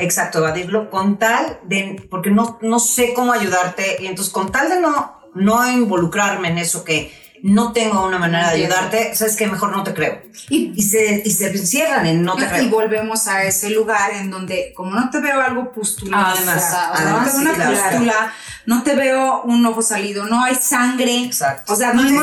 [0.00, 4.68] exacto, evadirlo con tal de, porque no, no sé cómo ayudarte y entonces con tal
[4.68, 7.12] de no, no involucrarme en eso que
[7.42, 10.22] no tengo una manera de ayudarte, sabes que mejor no te creo.
[10.48, 12.62] Y, y, se, y se encierran en no te creo.
[12.62, 17.24] Y volvemos a ese lugar en donde, como no te veo algo pustulado, además, no
[17.24, 18.34] te veo una pustula,
[18.66, 21.72] no te veo un ojo salido, no hay sangre, Exacto.
[21.72, 22.22] o sea, no, hay, no,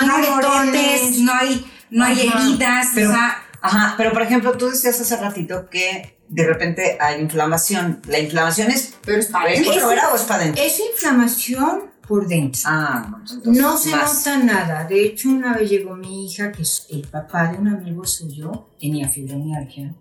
[0.00, 4.70] hay, moretes, no hay no hay heridas, pero, o sea, Ajá, pero por ejemplo, tú
[4.70, 8.00] decías hace ratito que de repente hay inflamación.
[8.06, 10.62] ¿La inflamación es, pero es para es, o es para dentro?
[10.62, 12.62] Es inflamación por dentro.
[12.66, 14.84] Ah, no se nota nada.
[14.84, 18.68] De hecho, una vez llegó mi hija, que es el papá de un amigo suyo,
[18.78, 19.94] tenía fibromialgia.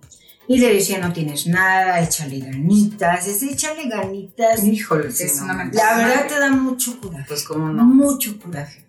[0.50, 3.28] Y le decía, no tienes nada, échale ganitas.
[3.28, 4.64] Es échale ganitas.
[4.64, 7.26] Híjole, es una La verdad te da mucho coraje.
[7.28, 7.84] Pues cómo no.
[7.84, 8.87] Mucho coraje.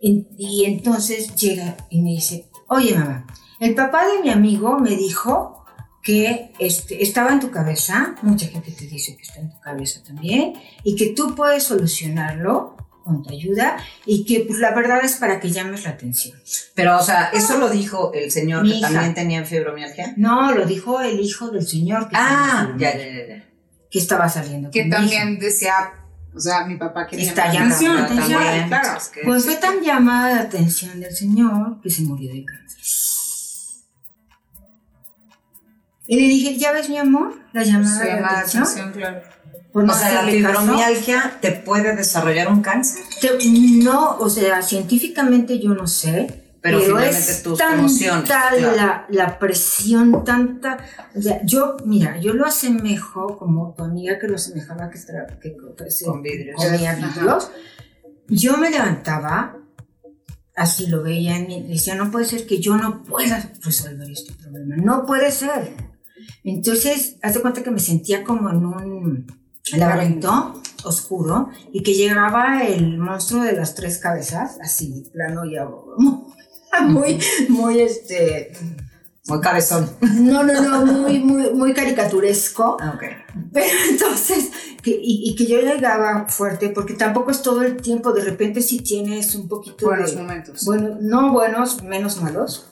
[0.00, 3.26] Y, entonces llega y me dice, oye mamá,
[3.60, 5.64] el papá de mi amigo me dijo
[6.02, 10.02] que este, estaba en tu cabeza, mucha gente te dice que está en tu cabeza
[10.02, 15.16] también, y que tú puedes solucionarlo con tu ayuda y que pues, la verdad es
[15.16, 16.38] para que llames la atención.
[16.74, 20.14] Pero, o sea, ¿eso lo dijo el señor que también tenía fibromialgia?
[20.16, 22.08] No, lo dijo el hijo del señor.
[22.08, 23.44] Que ah, ya, ya, ya,
[23.90, 24.70] Que estaba saliendo.
[24.70, 25.92] Que también decía,
[26.34, 27.96] o sea, mi papá quería Está atención.
[27.98, 28.98] atención claro.
[29.24, 32.80] Pues fue tan llamada la atención del Señor que se murió de cáncer.
[36.06, 37.40] Y le dije, ¿ya ves mi amor?
[37.52, 38.92] La llamada, de atención.
[38.92, 39.22] claro.
[39.72, 43.02] o sea, la fibromialgia te puede desarrollar un cáncer.
[43.82, 50.78] no, o sea, científicamente yo no sé, pero, es tus tanta la, la, presión, tanta.
[51.16, 54.98] O sea, yo, mira, yo lo asemejo como tu amiga que lo asemejaba que,
[55.40, 56.62] que, que con vidrios.
[56.62, 57.50] comía vidrios.
[58.28, 59.56] Yo me levantaba,
[60.54, 64.34] así lo veía en mí, decía, no puede ser que yo no pueda resolver este
[64.34, 65.72] problema, no puede ser.
[66.44, 69.26] Entonces, hace cuenta que me sentía como en un
[69.72, 75.56] laberinto oscuro y que llegaba el monstruo de las tres cabezas, así plano y
[76.86, 78.52] muy, muy este.
[79.26, 79.88] Muy cabezón.
[80.00, 82.76] No, no, no, muy, muy, muy caricaturesco.
[82.80, 83.02] Ah, ok.
[83.52, 84.50] Pero entonces,
[84.84, 89.34] y, que yo llegaba fuerte, porque tampoco es todo el tiempo, de repente si tienes
[89.34, 90.64] un poquito buenos momentos.
[90.64, 92.66] Bueno, no buenos, menos malos.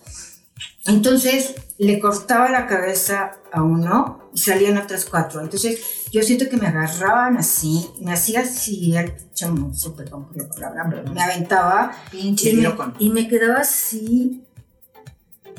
[0.86, 5.40] Entonces le cortaba la cabeza a uno y salían otras cuatro.
[5.40, 5.80] Entonces
[6.12, 8.94] yo siento que me agarraban así, me hacía así,
[9.34, 14.44] chamo, súper con la palabra, me aventaba y me, y me, quedaba así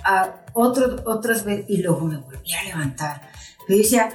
[0.05, 3.29] a otro, otras veces y luego me volvía a levantar.
[3.67, 4.09] Pero yo decía,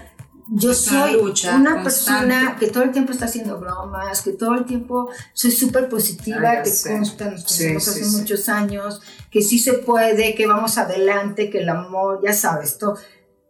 [0.48, 1.16] yo soy
[1.54, 5.90] una persona que todo el tiempo está haciendo bromas, que todo el tiempo soy súper
[5.90, 11.50] positiva, que consta, nos conocemos hace muchos años, que sí se puede, que vamos adelante,
[11.50, 12.96] que el amor, ya sabes, todo.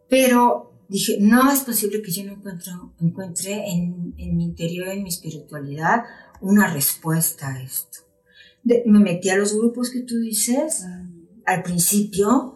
[0.09, 2.33] Pero dije, no es posible que yo no
[3.01, 6.05] encuentre en, en mi interior, en mi espiritualidad,
[6.41, 7.99] una respuesta a esto.
[8.65, 11.43] me metí a los grupos que tú dices mm.
[11.47, 12.55] al principio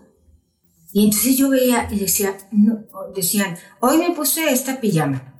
[0.92, 5.34] y entonces yo veía y decía, no, decían, hoy me puse esta pijama.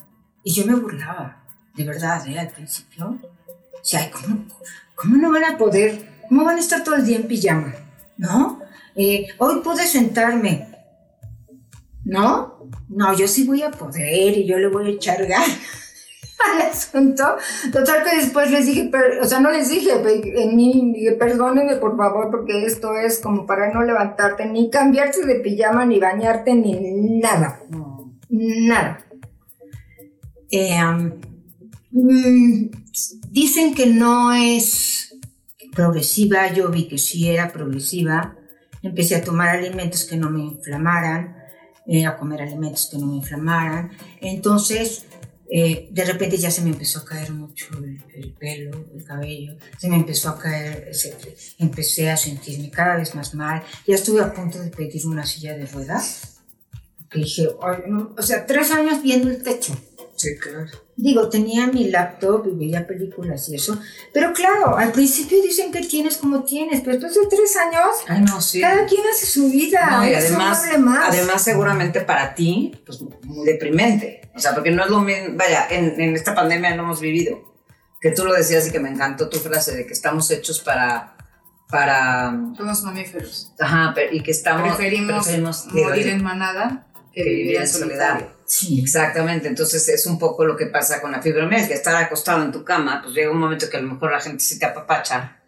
[0.44, 2.38] Y yo me burlaba, de verdad, ¿eh?
[2.38, 3.18] al principio.
[3.46, 4.46] O sea, ¿cómo,
[4.94, 7.74] ¿cómo, no van a poder, cómo van a estar todo el día en pijama?
[8.18, 8.60] ¿No?
[8.94, 10.77] Eh, hoy pude sentarme.
[12.08, 12.70] ¿No?
[12.88, 15.58] No, yo sí voy a poder y yo le voy a echar ganas
[16.52, 17.22] al asunto.
[17.70, 18.90] Total que después les dije,
[19.20, 23.44] o sea, no les dije, en mí dije, perdónenme por favor, porque esto es como
[23.44, 27.60] para no levantarte, ni cambiarte de pijama, ni bañarte, ni nada.
[28.30, 29.04] Nada.
[30.50, 30.80] Eh,
[31.90, 32.70] mm,
[33.30, 35.14] dicen que no es
[35.74, 38.34] progresiva, yo vi que sí era progresiva.
[38.82, 41.37] Empecé a tomar alimentos que no me inflamaran,
[41.88, 43.90] eh, a comer alimentos que no me inflamaran.
[44.20, 45.06] Entonces,
[45.50, 47.66] eh, de repente ya se me empezó a caer mucho
[48.14, 50.92] el, pelo, el cabello, se me empezó a caer,
[51.58, 53.62] empecé a sentirme cada vez más mal.
[53.86, 56.40] Ya estuve a punto de pedir una silla de ruedas,
[57.10, 59.74] que dije, o sea, tres años viendo el techo.
[60.16, 60.87] Sí, claro.
[61.00, 63.80] Digo, tenía mi laptop y veía películas y eso.
[64.12, 68.20] Pero claro, al principio dicen que tienes como tienes, pero después de tres años, Ay,
[68.22, 68.60] no, sí.
[68.60, 70.02] cada quien hace su vida.
[70.10, 70.64] y además,
[71.06, 74.22] además, seguramente para ti, pues muy deprimente.
[74.34, 77.54] O sea, porque no es lo mismo, vaya, en, en esta pandemia no hemos vivido.
[78.00, 81.14] Que tú lo decías y que me encantó tu frase de que estamos hechos para
[81.70, 82.30] para...
[82.56, 83.52] Somos mamíferos.
[83.60, 84.74] Ajá, y que estamos...
[84.76, 88.28] Preferimos, morir en manada que, vivir en soledad.
[88.48, 88.80] Sí.
[88.80, 92.64] Exactamente, entonces es un poco lo que pasa con la fibromialgia, estar acostado en tu
[92.64, 95.42] cama, pues llega un momento que a lo mejor la gente se te apapacha,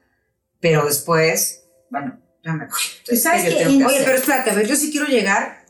[0.60, 5.64] pero después, bueno, ya me pues Oye, pero espérate, a ver, yo sí quiero llegar.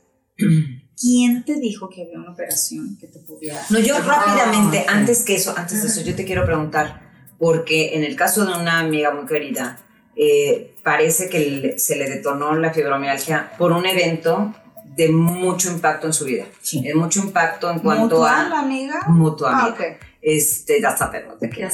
[1.01, 3.65] ¿Quién te dijo que había una operación que te pudiera...
[3.71, 7.01] No, yo rápidamente, antes que eso, antes de eso, yo te quiero preguntar,
[7.39, 9.79] porque en el caso de una amiga muy querida,
[10.17, 14.53] eh, parece que se le detonó la fibromialgia por un evento
[14.97, 16.47] de mucho impacto en su vida.
[16.61, 16.83] Sí.
[16.83, 18.61] De mucho impacto en cuanto ¿Mutual, a...
[18.61, 19.01] amiga?
[19.09, 19.99] Mutua ah, amiga.
[20.21, 21.69] Este, ya sabemos de qué.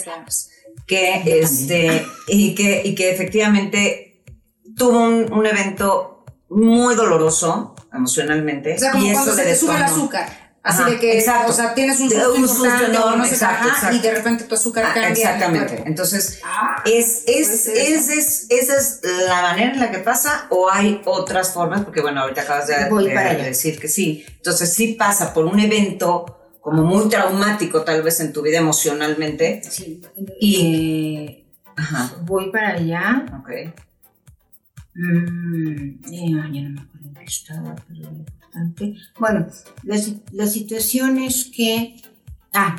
[0.87, 4.23] Que, este, y, que, y que efectivamente
[4.77, 8.75] tuvo un, un evento muy doloroso emocionalmente.
[8.75, 10.46] O sea, como y cuando se te sube el azúcar.
[10.67, 14.13] Así de que, o sea, tienes un susto, un susto enorme, no exacto, y de
[14.13, 15.11] repente tu azúcar ah, cambia.
[15.11, 15.85] Exactamente.
[15.87, 20.69] Entonces, ah, es, es, es, es, ¿esa es la manera en la que pasa o
[20.69, 21.85] hay otras formas?
[21.85, 22.75] Porque, bueno, ahorita acabas de,
[23.45, 24.27] decir que sí.
[24.39, 29.63] Entonces, sí pasa por un evento como muy traumático, tal vez en tu vida emocionalmente.
[29.71, 30.03] Sí.
[30.41, 31.45] Y
[31.77, 32.13] ajá.
[32.23, 33.25] voy para allá.
[33.39, 33.51] Ok.
[34.97, 38.11] Mm, ya, ya no me acuerdo en qué estaba, pero
[39.19, 39.47] bueno,
[39.83, 41.97] la, situación es que,
[42.53, 42.77] ah,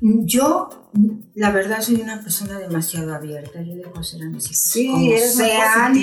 [0.00, 0.90] yo,
[1.34, 3.62] la verdad, soy una persona demasiado abierta.
[3.62, 4.58] Yo dejo ser a mis hijos.
[4.58, 5.94] Sí, como eres sean,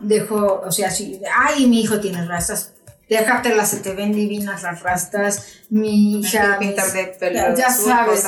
[0.00, 2.74] Dejo, o sea, si, ay, mi hijo tiene razas,
[3.08, 6.58] las se te ven divinas las rastas, mi hija.
[6.58, 7.56] Pintar de pelo.
[7.56, 8.24] Ya, sabes,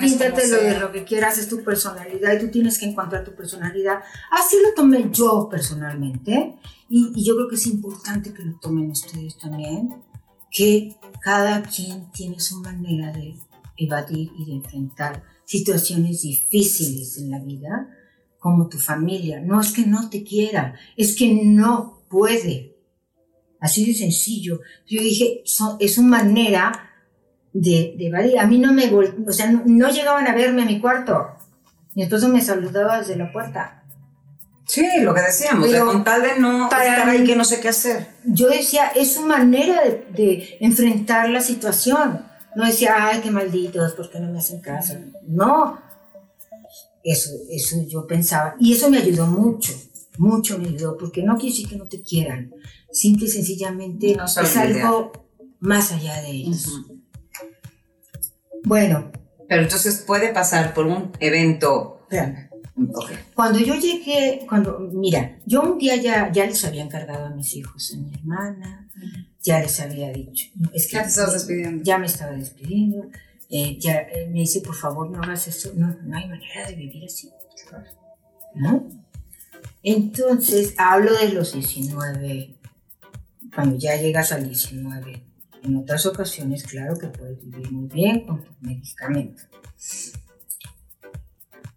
[0.00, 3.34] píntate lo de lo que quieras, es tu personalidad y tú tienes que encontrar tu
[3.34, 4.00] personalidad.
[4.30, 6.54] Así lo tomé yo personalmente
[6.88, 10.02] y, y yo creo que es importante que lo tomen ustedes también,
[10.50, 13.34] que cada quien tiene su manera de
[13.76, 17.88] evadir y de enfrentar situaciones difíciles en la vida
[18.38, 19.40] como tu familia.
[19.40, 22.69] No es que no te quiera, es que no puede.
[23.60, 24.60] Así de sencillo.
[24.86, 25.42] Yo dije,
[25.78, 26.90] es una manera
[27.52, 31.26] de, de A mí no me, o sea, no, llegaban a verme a mi cuarto.
[31.94, 33.84] Mi esposo me saludaba desde la puerta.
[34.66, 38.06] Sí, lo que decíamos, con tal de no estar ahí que no sé qué hacer.
[38.24, 42.24] Yo decía, es su manera de, de, enfrentar la situación.
[42.54, 44.94] No decía, ay, qué malditos, ¿por qué no me hacen caso?
[45.26, 45.80] No.
[47.02, 48.54] Eso, eso yo pensaba.
[48.60, 49.72] Y eso me ayudó mucho,
[50.18, 52.52] mucho me ayudó, porque no quiere decir que no te quieran.
[52.92, 55.12] Simple y sencillamente es algo
[55.60, 56.82] más allá de ellos.
[58.64, 59.10] Bueno.
[59.48, 62.06] Pero entonces puede pasar por un evento.
[63.34, 67.54] Cuando yo llegué, cuando, mira, yo un día ya, ya les había encargado a mis
[67.54, 68.88] hijos, a mi hermana,
[69.42, 70.46] ya les había dicho.
[70.72, 71.82] Es que ya te estabas despidiendo.
[71.84, 73.08] Ya me estaba despidiendo.
[73.48, 75.72] Eh, ya eh, me dice, por favor, no hagas eso.
[75.74, 77.30] No, no hay manera de vivir así.
[78.54, 78.88] ¿No?
[79.82, 82.56] Entonces, hablo de los 19,
[83.54, 85.22] cuando ya llegas al 19.
[85.62, 89.42] En otras ocasiones, claro que puedes vivir muy bien con tu medicamento.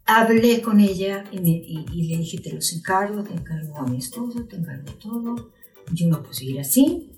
[0.06, 4.58] Hablé con ella y, le dije, te los encargo, te encargo a mi esposo, te
[4.58, 5.52] encargo todo.
[5.92, 7.12] Yo no puedo seguir así.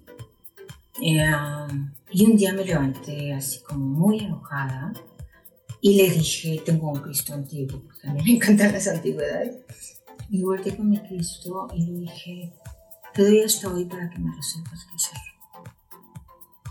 [1.01, 1.31] Eh,
[2.11, 4.93] y un día me levanté así como muy enojada
[5.81, 9.57] y le dije, tengo un Cristo antiguo, porque a mí me encantan las antigüedades.
[10.29, 12.53] Y volteé con mi Cristo y le dije,
[13.15, 15.25] te doy hasta hoy para que me resuelvas qué hacer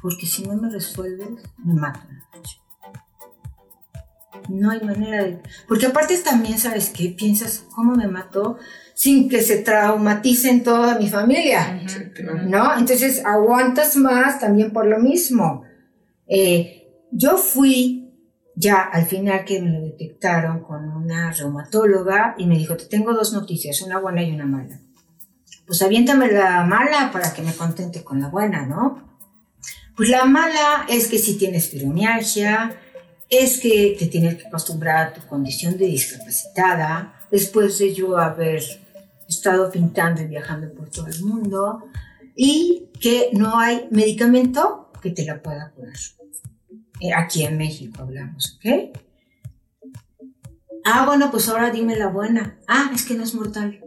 [0.04, 1.30] porque si no me resuelves,
[1.64, 2.20] me matan.
[4.50, 5.40] No hay manera de...
[5.66, 7.08] Porque aparte también, ¿sabes qué?
[7.08, 8.58] Piensas, ¿cómo me mató?
[8.92, 11.80] Sin que se traumaticen toda mi familia,
[12.46, 12.76] ¿no?
[12.76, 15.62] Entonces aguantas más también por lo mismo.
[16.26, 18.12] Eh, yo fui
[18.54, 23.14] ya al final que me lo detectaron con una reumatóloga y me dijo, te tengo
[23.14, 24.83] dos noticias, una buena y una mala.
[25.66, 29.18] Pues aviéntame la mala para que me contente con la buena, ¿no?
[29.96, 32.76] Pues la mala es que si tienes fibromialgia,
[33.30, 38.62] es que te tienes que acostumbrar a tu condición de discapacitada, después de yo haber
[39.28, 41.84] estado pintando y viajando por todo el mundo,
[42.36, 45.94] y que no hay medicamento que te la pueda curar.
[47.00, 48.98] Eh, aquí en México hablamos, ¿ok?
[50.84, 52.58] Ah, bueno, pues ahora dime la buena.
[52.68, 53.83] Ah, es que no es mortal.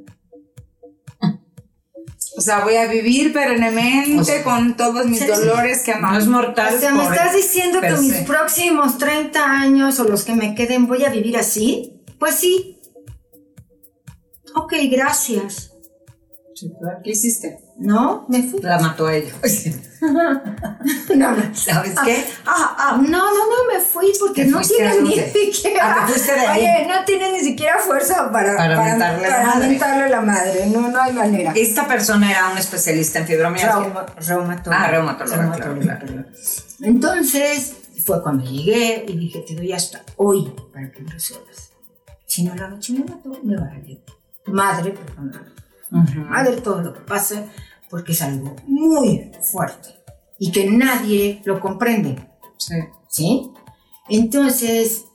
[2.38, 6.76] O sea, voy a vivir perennemente con todos mis dolores que no es mortal.
[6.76, 10.86] O sea, ¿me estás diciendo que mis próximos 30 años o los que me queden
[10.86, 12.00] voy a vivir así?
[12.19, 12.80] Pues sí.
[14.54, 15.71] Ok, gracias.
[17.03, 17.59] ¿Qué hiciste?
[17.77, 18.59] No, me fui.
[18.61, 19.31] La mató a ella.
[20.01, 21.55] no, no.
[21.55, 22.25] ¿Sabes qué?
[22.45, 26.03] Ah, ah, no, no, no, me fui porque no tiene ni siquiera.
[26.03, 26.61] Ah, fuiste de ahí.
[26.61, 30.67] Oye, no tiene ni siquiera fuerza para, para, para, la madre.
[30.67, 31.53] No, no hay manera.
[31.55, 34.07] Esta persona era un especialista en fibromialgia.
[34.27, 34.71] reumatólogo.
[34.71, 36.25] Ah, reumatólogo.
[36.81, 41.71] Entonces, fue cuando llegué y dije, te doy hasta hoy para que me resuelvas.
[42.25, 44.01] Si no la noche me mató, me va a ir.
[44.47, 45.57] Madre, perdóname
[45.91, 47.45] madre todo lo que pasa,
[47.89, 49.89] porque es algo muy fuerte
[50.39, 52.15] y que nadie lo comprende.
[52.58, 52.76] Sí.
[53.10, 53.52] ¿Sí?
[54.10, 55.06] Entonces,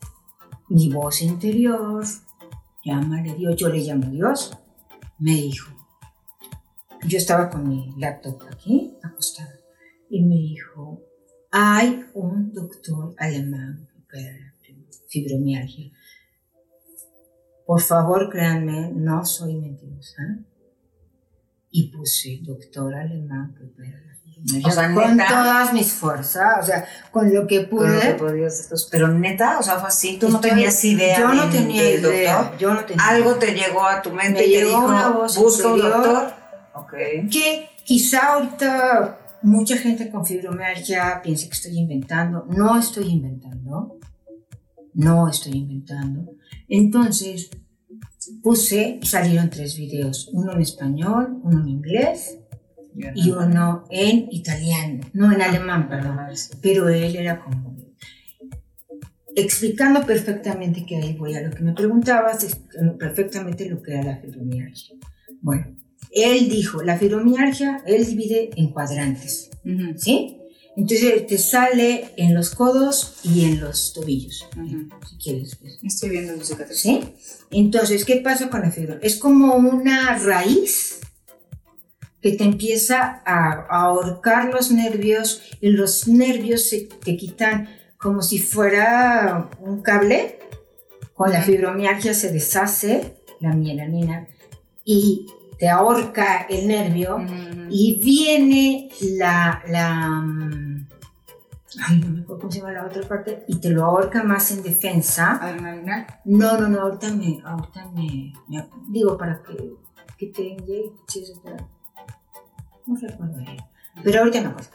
[0.69, 2.05] mi voz interior,
[2.85, 4.57] llámale Dios, yo le llamo Dios,
[5.19, 5.73] me dijo,
[7.07, 9.61] yo estaba con mi laptop aquí, acostada,
[10.09, 11.01] y me dijo,
[11.51, 14.55] hay un doctor alemán que opera
[15.09, 15.93] fibromialgia.
[17.67, 20.45] Por favor, créanme, no soy mentirosa
[21.73, 24.13] y puse doctor alemán que la
[24.65, 28.17] o sea, con todas mis fuerzas, o sea, con lo que pude.
[28.17, 28.55] Con lo que
[28.91, 31.19] pero neta, o sea, fue así, tú no tenías idea.
[31.19, 32.37] Yo no tenía idea.
[32.37, 32.59] Doctor?
[32.59, 35.37] Yo no tenía Algo te llegó a tu mente Me y te dijo, una voz
[35.37, 36.33] busca un doctor.
[36.75, 37.29] Okay.
[37.29, 42.45] Que quizá ahorita mucha gente con fibromialgia piensa que estoy inventando.
[42.49, 43.99] No estoy inventando.
[44.95, 46.33] No estoy inventando.
[46.69, 47.51] Entonces,
[48.43, 52.39] puse salieron tres videos, uno en español, uno en inglés
[53.15, 56.19] y uno en italiano, no en alemán, perdón,
[56.61, 57.77] pero él era como
[59.35, 62.59] explicando perfectamente que ahí voy a lo que me preguntabas,
[62.99, 64.97] perfectamente lo que era la fibromialgia.
[65.41, 65.75] Bueno,
[66.11, 69.51] él dijo, la fibromialgia, él divide en cuadrantes,
[69.97, 70.42] ¿sí?
[70.77, 74.47] Entonces te sale en los codos y en los tobillos,
[75.09, 75.57] si quieres.
[75.57, 75.79] Pues.
[75.83, 76.81] Estoy viendo los cicatrices.
[76.81, 77.01] ¿Sí?
[77.51, 78.99] Entonces, ¿qué pasa con la fibra?
[79.03, 81.01] Es como una raíz
[82.23, 87.69] que te empieza a, ahorcar los nervios y los nervios se te quitan
[87.99, 90.39] como si fuera un cable.
[91.13, 94.27] Con la fibromialgia se deshace la mielanina
[94.85, 95.27] y
[95.63, 97.19] te ahorca el nervio
[97.71, 100.89] y viene la, la mm,
[101.87, 104.51] ay, no me acuerdo cómo se llama la otra parte, y te lo ahorca más
[104.51, 105.39] en defensa.
[105.41, 106.21] ¿Adrenalina?
[106.25, 108.33] No, no, no, ahorita me, ahorita me,
[108.89, 109.77] digo, para que,
[110.19, 111.33] que te inyectes,
[112.85, 113.59] no recuerdo bien,
[114.03, 114.71] pero ahorita me acuerdo.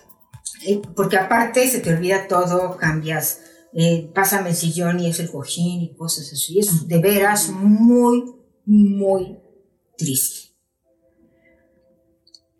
[0.65, 3.41] Eh, porque aparte se te olvida todo, cambias,
[3.73, 8.23] eh, pásame el sillón y es el cojín y cosas así, es de veras muy,
[8.63, 9.37] muy
[9.97, 10.46] triste.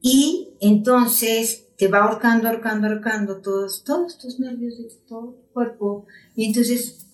[0.10, 6.06] Y entonces te va ahorcando, ahorcando, ahorcando todos, todos tus nervios de todo tu cuerpo.
[6.34, 7.06] Y entonces,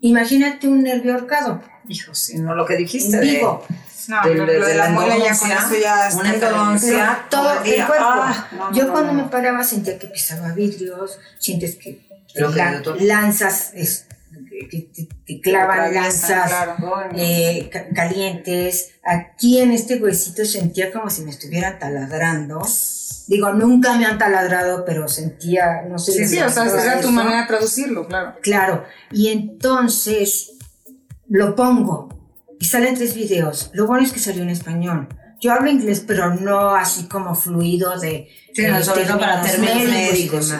[0.00, 1.62] imagínate un nervio ahorcado.
[1.88, 3.20] Hijo, sí, no lo que dijiste.
[3.20, 3.64] Digo,
[4.08, 7.26] no, de, lo de, la muela ya con eso ya es una endodoncia.
[7.30, 8.04] Todo el cuerpo.
[8.04, 12.04] Ah, Yo cuando me paraba sentía que pisaba vidrios, sientes que,
[12.98, 14.06] lanzas, es,
[14.70, 14.90] que
[15.26, 16.52] te, clavan lanzas
[17.16, 18.94] eh, calientes.
[19.04, 22.62] Aquí en este huesito sentía como si me estuvieran taladrando.
[23.26, 26.12] Digo, nunca me han taladrado, pero sentía, no sé.
[26.12, 28.34] Sí, sí, o sea, era tu manera de traducirlo, claro.
[28.42, 28.84] Claro.
[29.10, 30.52] Y entonces
[31.28, 32.08] lo pongo
[32.60, 33.70] y salen tres videos.
[33.72, 35.08] Lo bueno es que salió en español.
[35.40, 38.28] Yo hablo inglés, pero no así como fluido de.
[38.54, 40.54] Sí, no, sobre todo para términos médicos.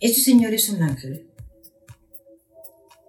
[0.00, 1.31] Este señor es un ángel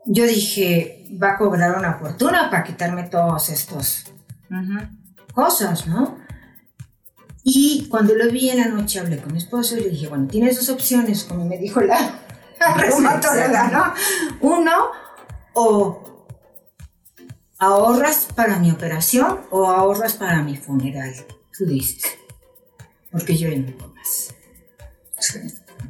[0.05, 4.05] yo dije, va a cobrar una fortuna para quitarme todos estos
[5.33, 6.17] cosas, ¿no?
[7.43, 10.27] Y cuando lo vi en la noche hablé con mi esposo y le dije, bueno,
[10.27, 12.19] tienes dos opciones, como me dijo la,
[12.77, 13.93] reumatóloga, ¿no?
[14.41, 14.91] Uno,
[15.53, 16.27] o
[17.57, 21.13] ahorras para mi operación o ahorras para mi funeral.
[21.57, 22.03] Tú dices,
[23.11, 24.33] porque yo no puedo más.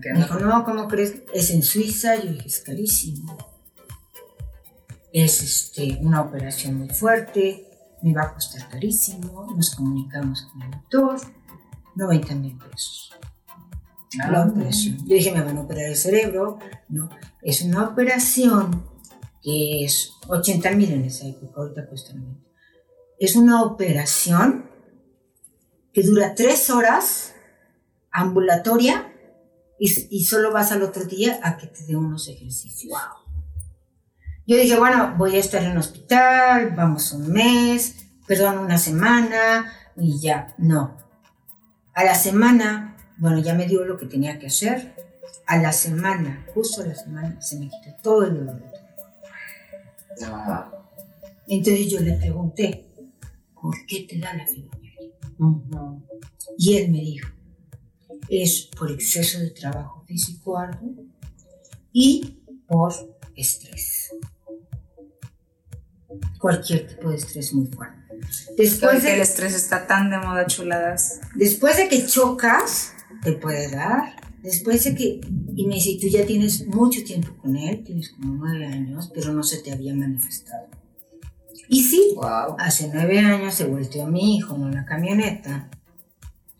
[0.03, 1.16] Me dijo, no, ¿cómo crees?
[1.34, 2.16] Es en Suiza.
[2.16, 3.53] Yo dije, es carísimo
[5.14, 7.70] es este, una operación muy fuerte,
[8.01, 11.22] me va a costar carísimo, nos comunicamos con el doctor,
[11.95, 13.11] 90 mil pesos.
[14.18, 14.47] La ah.
[14.47, 14.97] operación.
[15.05, 16.59] Yo dije, me van a operar el cerebro.
[16.89, 17.09] No,
[17.41, 18.84] es una operación
[19.41, 22.41] que es 80 mil en esa época, ahorita cuesta 90.
[23.20, 24.70] Es una operación
[25.93, 27.36] que dura tres horas,
[28.11, 29.11] ambulatoria,
[29.80, 32.91] y, y, solo vas al otro día a que te dé unos ejercicios.
[32.91, 33.22] Wow.
[34.46, 39.72] Yo dije, bueno, voy a estar en el hospital, vamos un mes, perdón, una semana
[39.96, 40.54] y ya.
[40.58, 40.98] No.
[41.94, 44.96] A la semana, bueno, ya me dio lo que tenía que hacer.
[45.48, 48.64] A la semana, justo a la semana, se me quitó todo el dolor.
[51.48, 52.86] Entonces yo le pregunté,
[53.62, 55.10] ¿por qué te da la fibromialgia?
[56.58, 57.30] Y él me dijo,
[58.28, 61.06] es por exceso de trabajo físico arduo
[61.94, 62.94] y por
[63.36, 64.12] estrés
[66.39, 68.03] cualquier tipo de estrés muy fuerte.
[68.57, 71.22] Después de, que el estrés está tan de moda, chuladas.
[71.36, 74.16] Después de que chocas, te puede dar.
[74.41, 75.22] Después de que,
[75.55, 79.32] y me dice, tú ya tienes mucho tiempo con él, tienes como nueve años, pero
[79.32, 80.68] no se te había manifestado.
[81.70, 82.16] Y sí,
[82.59, 85.70] hace nueve años se volteó mi hijo en una camioneta.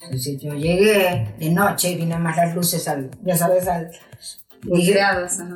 [0.02, 3.92] Entonces yo llegué de noche y vine más las luces al, ya sabes, al...
[4.64, 4.98] Dije,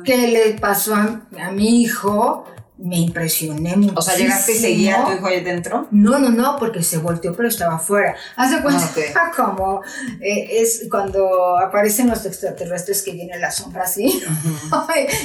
[0.04, 2.44] ¿Qué le pasó a mi hijo?
[2.78, 3.94] Me impresioné mucho.
[3.96, 5.88] O sea, llegaste y seguía tu hijo ahí dentro.
[5.90, 8.14] No, no, no, porque se volteó, pero estaba afuera.
[8.36, 9.82] Hace cuenta ah, como
[10.20, 14.06] eh, es cuando aparecen los extraterrestres que viene la sombra así.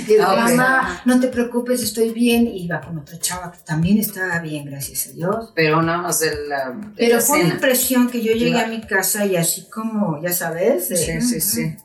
[0.07, 2.47] digo, ah, mamá, no te preocupes, estoy bien.
[2.47, 5.51] Y iba con otra chava que también estaba bien, gracias a Dios.
[5.55, 6.75] Pero nada más de la.
[6.97, 10.87] pero fue una impresión que yo llegué a mi casa y así como, ya sabes.
[10.87, 11.75] sí, sí, sí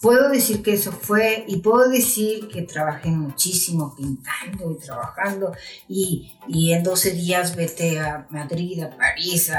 [0.00, 5.52] puedo decir que eso fue y puedo decir que trabajé muchísimo pintando y trabajando
[5.88, 9.50] y, y en 12 días vete a Madrid, a París,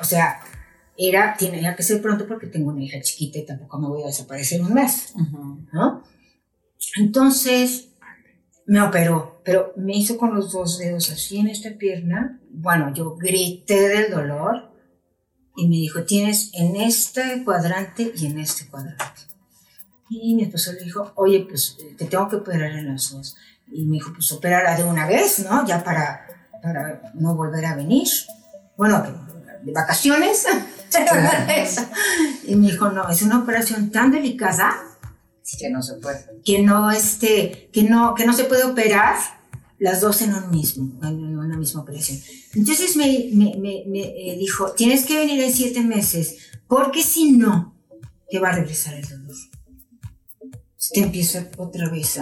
[0.00, 0.40] o sea,
[0.96, 4.06] era, tenía que ser pronto porque tengo una hija chiquita y tampoco me voy a
[4.06, 5.14] desaparecer un mes,
[5.72, 6.04] ¿no?
[6.96, 7.88] Entonces
[8.66, 13.16] me operó, pero me hizo con los dos dedos así en esta pierna, bueno, yo
[13.16, 14.72] grité del dolor
[15.56, 19.33] y me dijo, tienes en este cuadrante y en este cuadrante.
[20.08, 23.36] Y mi esposo le dijo, oye, pues eh, te tengo que operar en las dos.
[23.72, 25.66] Y me dijo, pues opérala de una vez, ¿no?
[25.66, 26.26] Ya para,
[26.62, 28.08] para no volver a venir.
[28.76, 29.02] Bueno,
[29.62, 30.46] de vacaciones.
[32.46, 34.74] y me dijo, no, es una operación tan delicada
[35.58, 36.24] que no se puede.
[36.44, 39.16] Que no, este, que no, que no se puede operar
[39.78, 42.18] las dos en un mismo, en una misma operación.
[42.54, 46.36] Entonces me, me, me, eh, dijo, tienes que venir en siete meses,
[46.68, 47.74] porque si no,
[48.30, 49.36] te va a regresar el dolor
[50.92, 52.18] te empieza otra vez.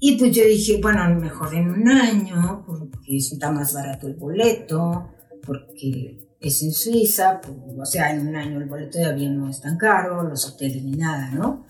[0.00, 4.14] Y pues yo dije, bueno, mejor en un año, por, porque está más barato el
[4.14, 5.10] boleto,
[5.46, 9.48] porque es en Suiza, pues, o sea, en un año el boleto de avión no
[9.48, 11.64] es tan caro, los hoteles ni nada, ¿no?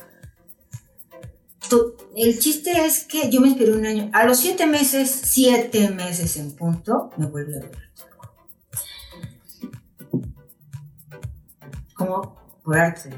[2.16, 6.36] El chiste es que yo me esperé un año, a los siete meses, siete meses
[6.36, 7.70] en punto, me volví a ver.
[11.94, 13.11] Como por arte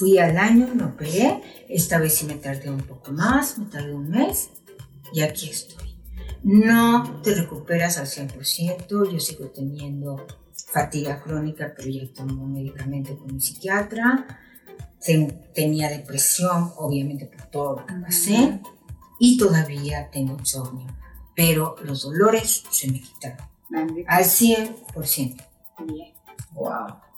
[0.00, 3.92] Fui al año, me operé, esta vez sí me tardé un poco más, me tardé
[3.92, 4.48] un mes
[5.12, 5.94] y aquí estoy.
[6.42, 10.26] No te recuperas al 100%, yo sigo teniendo
[10.72, 14.26] fatiga crónica, pero ya tomo medicamento con mi psiquiatra.
[15.54, 18.58] tenía depresión, obviamente por todo lo que pasé,
[19.18, 20.96] y todavía tengo insomnio,
[21.36, 23.46] pero los dolores se me quitaron
[24.06, 25.46] al 100%.
[25.84, 26.14] Bien.
[26.54, 27.09] Wow.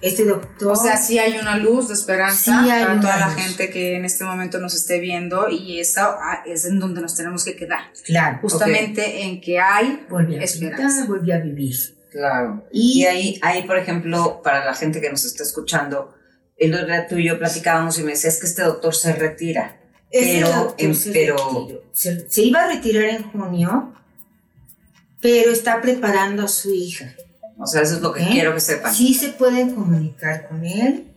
[0.00, 0.72] Este doctor.
[0.72, 4.24] O sea, sí hay una luz de esperanza para toda la gente que en este
[4.24, 7.80] momento nos esté viendo y esa ah, es en donde nos tenemos que quedar.
[8.04, 8.38] Claro.
[8.42, 11.06] Justamente en que hay volví a esperanza.
[11.06, 11.74] volví a vivir.
[12.10, 12.64] Claro.
[12.72, 16.14] Y, ahí, ahí, por ejemplo, para la gente que nos está escuchando,
[16.56, 19.80] el otro día tú y yo platicábamos y me decías que este doctor se retira.
[20.12, 20.76] pero,
[21.92, 23.92] se, se iba a retirar en junio,
[25.20, 27.14] pero está preparando a su hija.
[27.58, 28.28] O sea, eso es lo que ¿Eh?
[28.30, 28.92] quiero que sepan.
[28.92, 31.14] Sí se pueden comunicar con él.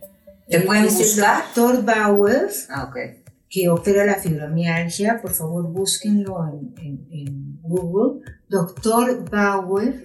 [0.48, 1.42] ¿Te pueden buscar?
[1.42, 3.22] El doctor Bauer, ah, okay.
[3.50, 5.20] que opera la fibromialgia.
[5.20, 8.22] Por favor, búsquenlo en, en, Google.
[8.48, 10.02] Doctor Bauer,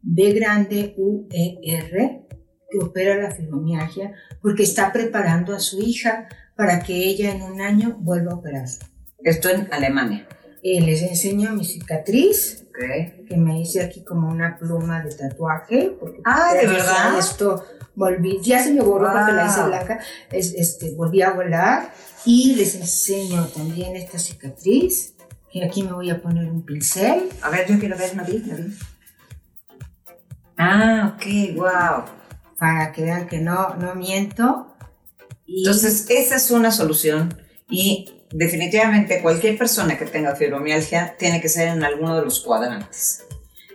[0.00, 2.26] B grande U E R,
[2.70, 7.60] que opera la fibromialgia, porque está preparando a su hija para que ella en un
[7.60, 8.68] año vuelva a operar.
[9.18, 10.26] Esto en Alemania.
[10.62, 15.96] Eh, les enseño mi cicatriz, que me hice aquí como una pluma de tatuaje.
[16.24, 17.18] ah, de verdad.
[17.18, 17.64] Esto
[17.94, 20.00] volví, ya se me borró porque la hice blanca,
[20.30, 21.92] es, este, volví a volar
[22.24, 25.14] y les enseño también esta cicatriz,
[25.50, 27.28] que aquí me voy a poner un pincel.
[27.42, 28.74] A ver, yo quiero ver, Navi, Navi.
[30.56, 32.04] Ah, ok, wow.
[32.58, 34.74] Para que vean que no, no miento.
[35.46, 37.36] Entonces, esa es una solución
[37.68, 43.24] y definitivamente cualquier persona que tenga fibromialgia tiene que ser en alguno de los cuadrantes.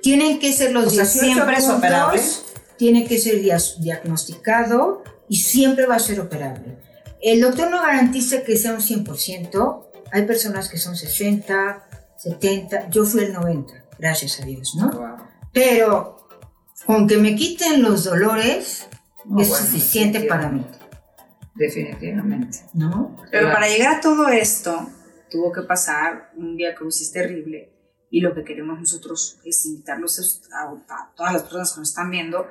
[0.02, 2.22] Tienen que ser los o sea, siempre es operable.
[2.78, 6.78] Tiene que ser diagnosticado y siempre va a ser operable.
[7.22, 9.86] El doctor no garantiza que sea un 100%.
[10.12, 11.88] Hay personas que son 60,
[12.18, 12.90] 70.
[12.90, 15.18] Yo fui el 90, gracias a Dios, ¿no?
[15.52, 16.28] Pero
[16.86, 18.88] con que me quiten los dolores
[19.40, 20.64] es suficiente para mí.
[21.58, 22.60] Definitivamente.
[22.74, 23.16] ¿No?
[23.32, 24.90] Pero para llegar a todo esto,
[25.30, 27.74] tuvo que pasar un día crucis terrible.
[28.10, 32.48] Y lo que queremos nosotros es invitarlos a, todas las personas que nos están viendo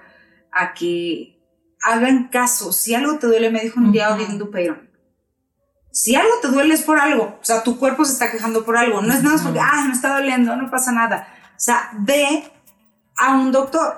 [0.53, 1.41] a que
[1.83, 2.73] hagan caso.
[2.73, 4.91] Si algo te duele, me dijo un día Odín Dupeirón.
[5.93, 7.39] Si algo te duele es por algo.
[7.41, 9.01] O sea, tu cuerpo se está quejando por algo.
[9.01, 11.29] No es nada porque, ah, me está doliendo, no pasa nada.
[11.53, 12.53] O sea, ve
[13.17, 13.97] a un doctor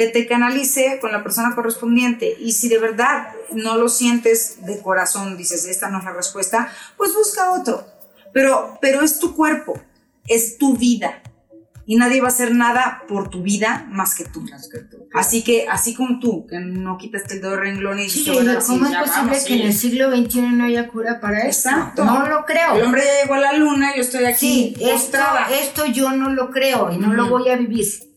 [0.00, 2.34] que te canalice con la persona correspondiente.
[2.40, 6.72] Y si de verdad no lo sientes de corazón, dices, esta no es la respuesta,
[6.96, 7.84] pues busca otro.
[8.32, 9.78] Pero, pero es tu cuerpo,
[10.26, 11.22] es tu vida.
[11.84, 14.42] Y nadie va a hacer nada por tu vida más que tú.
[15.12, 18.96] Así que, así como tú, que no quitaste el dedo renglón y sí, ¿cómo es
[18.96, 21.68] posible que en el siglo XXI no haya cura para eso?
[21.68, 22.06] Exacto.
[22.06, 22.76] No lo creo.
[22.76, 24.74] El hombre ya llegó a la luna, yo estoy aquí.
[24.78, 25.18] Sí, esto,
[25.60, 28.09] esto yo no lo creo y no lo voy a vivir.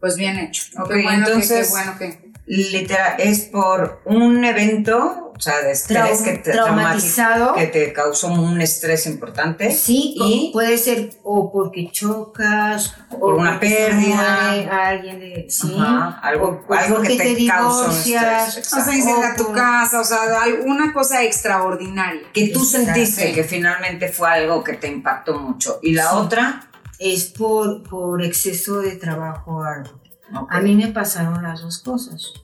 [0.00, 0.64] Pues bien hecho.
[0.78, 2.30] Ok, entonces, qué bueno que...
[2.46, 8.26] Literal, es por un evento, o sea, de estrés que te traumatizado, que te causó
[8.26, 9.70] un estrés importante.
[9.70, 15.76] Sí, y puede ser o porque chocas, o por una pérdida, a alguien de, sí,
[16.22, 18.72] algo, algo que te, causa un estrés.
[18.72, 20.20] O sea, incendiar tu casa, o sea,
[20.64, 22.22] una cosa extraordinaria.
[22.32, 25.78] Que tú sentiste que finalmente fue algo que te impactó mucho.
[25.82, 26.69] Y la otra
[27.00, 32.34] es por, por exceso de trabajo A mí me pasaron las dos cosas.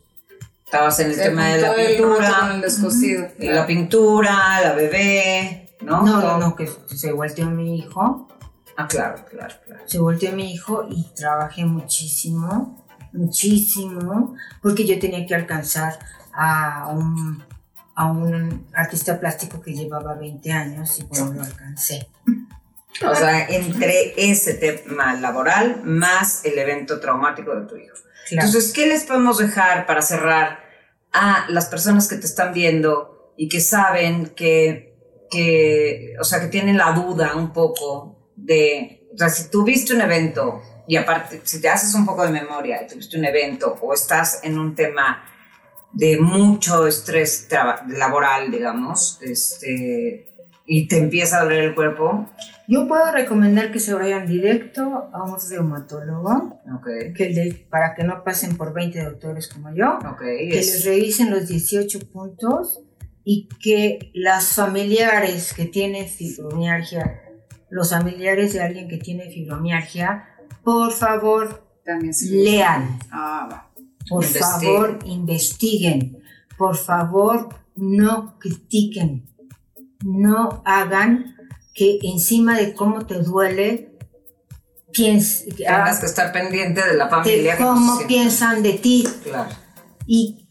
[0.65, 3.29] Estabas en el tema de la pintura, el descosido.
[3.39, 6.03] la pintura, la bebé, ¿no?
[6.03, 8.29] No, no, no, que se volteó mi hijo.
[8.77, 9.83] Ah, claro, claro, claro.
[9.87, 15.99] Se volteó mi hijo y trabajé muchísimo, muchísimo, porque yo tenía que alcanzar
[16.33, 17.45] a un,
[17.95, 22.09] a un artista plástico que llevaba 20 años y bueno, lo alcancé.
[23.05, 27.97] O sea, entre ese tema laboral más el evento traumático de tu hijo.
[28.31, 30.65] Entonces, ¿qué les podemos dejar para cerrar
[31.13, 34.97] a las personas que te están viendo y que saben que,
[35.31, 40.01] que, o sea, que tienen la duda un poco de, o sea, si tuviste un
[40.01, 43.93] evento y aparte, si te haces un poco de memoria y tuviste un evento o
[43.93, 45.25] estás en un tema
[45.93, 47.49] de mucho estrés
[47.89, 50.36] laboral, digamos, este,
[50.67, 52.27] y te empieza a doler el cuerpo.
[52.69, 57.13] Yo puedo recomendar que se vayan directo a un reumatólogo, okay.
[57.13, 61.47] que para que no pasen por 20 doctores como yo, okay, que les revisen los
[61.47, 62.81] 18 puntos
[63.25, 67.23] y que las familiares que tienen fibromialgia,
[67.71, 70.25] los familiares de alguien que tiene fibromialgia,
[70.65, 72.99] por favor, También lean.
[73.13, 73.71] Ah,
[74.09, 76.19] por favor, investiguen.
[76.59, 79.36] Por favor, no critiquen.
[80.05, 81.37] No hagan
[81.75, 83.97] que encima de cómo te duele,
[84.93, 85.55] pienses.
[85.57, 87.57] Tengas que estar pendiente de la familia.
[87.57, 89.07] De cómo piensan de ti.
[89.25, 89.51] Claro.
[90.07, 90.47] Y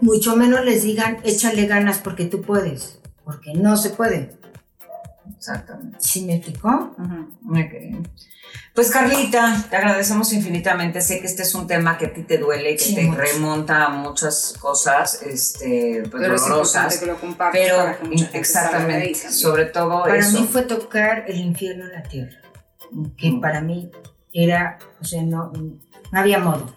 [0.00, 3.00] mucho menos les digan, échale ganas porque tú puedes.
[3.24, 4.39] Porque no se puede.
[5.40, 5.96] Exactamente.
[6.00, 6.94] ¿Sí me explicó?
[8.74, 11.00] Pues Carlita, te agradecemos infinitamente.
[11.00, 13.88] Sé que este es un tema que a ti te duele, que te remonta a
[13.88, 16.98] muchas cosas, este, pues pero dolorosas.
[16.98, 17.16] que lo
[17.52, 17.96] pero
[18.34, 22.36] exactamente, sobre todo para mí fue tocar el infierno en la tierra,
[23.16, 23.90] que para mí
[24.34, 25.80] era, o sea, no, no
[26.12, 26.76] había modo.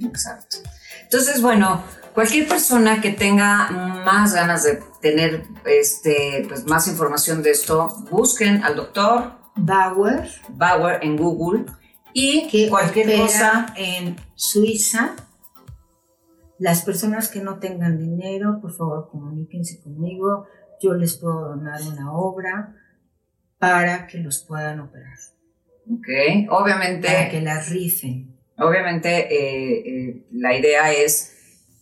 [0.00, 0.58] Exacto.
[1.02, 1.82] Entonces, bueno,
[2.14, 3.70] cualquier persona que tenga
[4.04, 10.28] más ganas de tener este, pues, más información de esto, busquen al doctor Bauer.
[10.50, 11.66] Bauer en Google.
[12.12, 15.14] Y que cualquier cosa en Suiza.
[16.58, 20.46] Las personas que no tengan dinero, por favor, comuníquense conmigo.
[20.82, 22.76] Yo les puedo donar una obra
[23.58, 25.16] para que los puedan operar.
[25.90, 27.08] Ok, obviamente.
[27.08, 28.36] Para que la rifen.
[28.58, 31.39] Obviamente, eh, eh, la idea es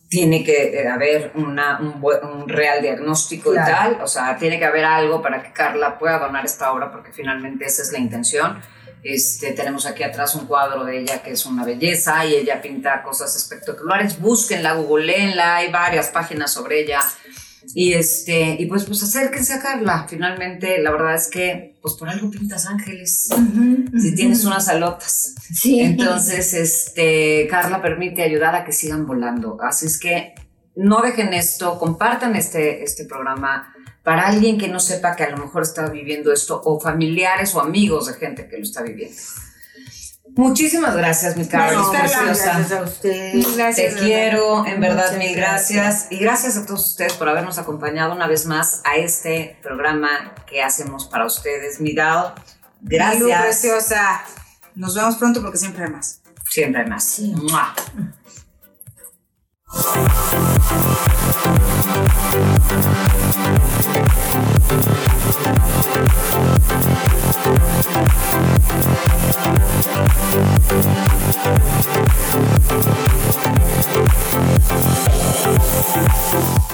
[0.09, 4.65] tiene que eh, haber una, un, un, real diagnóstico y tal, o sea, tiene que
[4.65, 8.59] haber algo para que Carla pueda donar esta obra, porque finalmente esa es la intención.
[9.03, 13.01] Este, tenemos aquí atrás un cuadro de ella que es una belleza y ella pinta
[13.03, 14.19] cosas espectaculares.
[14.19, 16.99] Búsquenla, googleenla, hay varias páginas sobre ella.
[17.73, 20.05] Y, este, y pues, pues acérquense a Carla.
[20.09, 23.29] Finalmente, la verdad es que, pues por algo pintas ángeles.
[23.99, 25.35] si tienes unas alotas.
[25.53, 25.79] Sí.
[25.79, 29.57] Entonces, este, Carla permite ayudar a que sigan volando.
[29.61, 30.33] Así es que
[30.75, 35.37] no dejen esto, compartan este, este programa para alguien que no sepa que a lo
[35.37, 39.15] mejor está viviendo esto, o familiares o amigos de gente que lo está viviendo.
[40.35, 41.91] Muchísimas gracias, mi Carlos.
[41.91, 43.33] Gracias a usted.
[43.75, 46.07] Te quiero, en verdad, mil gracias.
[46.11, 50.63] Y gracias a todos ustedes por habernos acompañado una vez más a este programa que
[50.63, 51.81] hacemos para ustedes.
[51.81, 52.33] Mi Dao,
[52.81, 53.41] gracias.
[53.41, 54.21] preciosa.
[54.75, 56.21] Nos vemos pronto porque siempre hay más.
[56.49, 57.19] Siempre hay más.
[70.69, 71.79] thank
[76.63, 76.68] you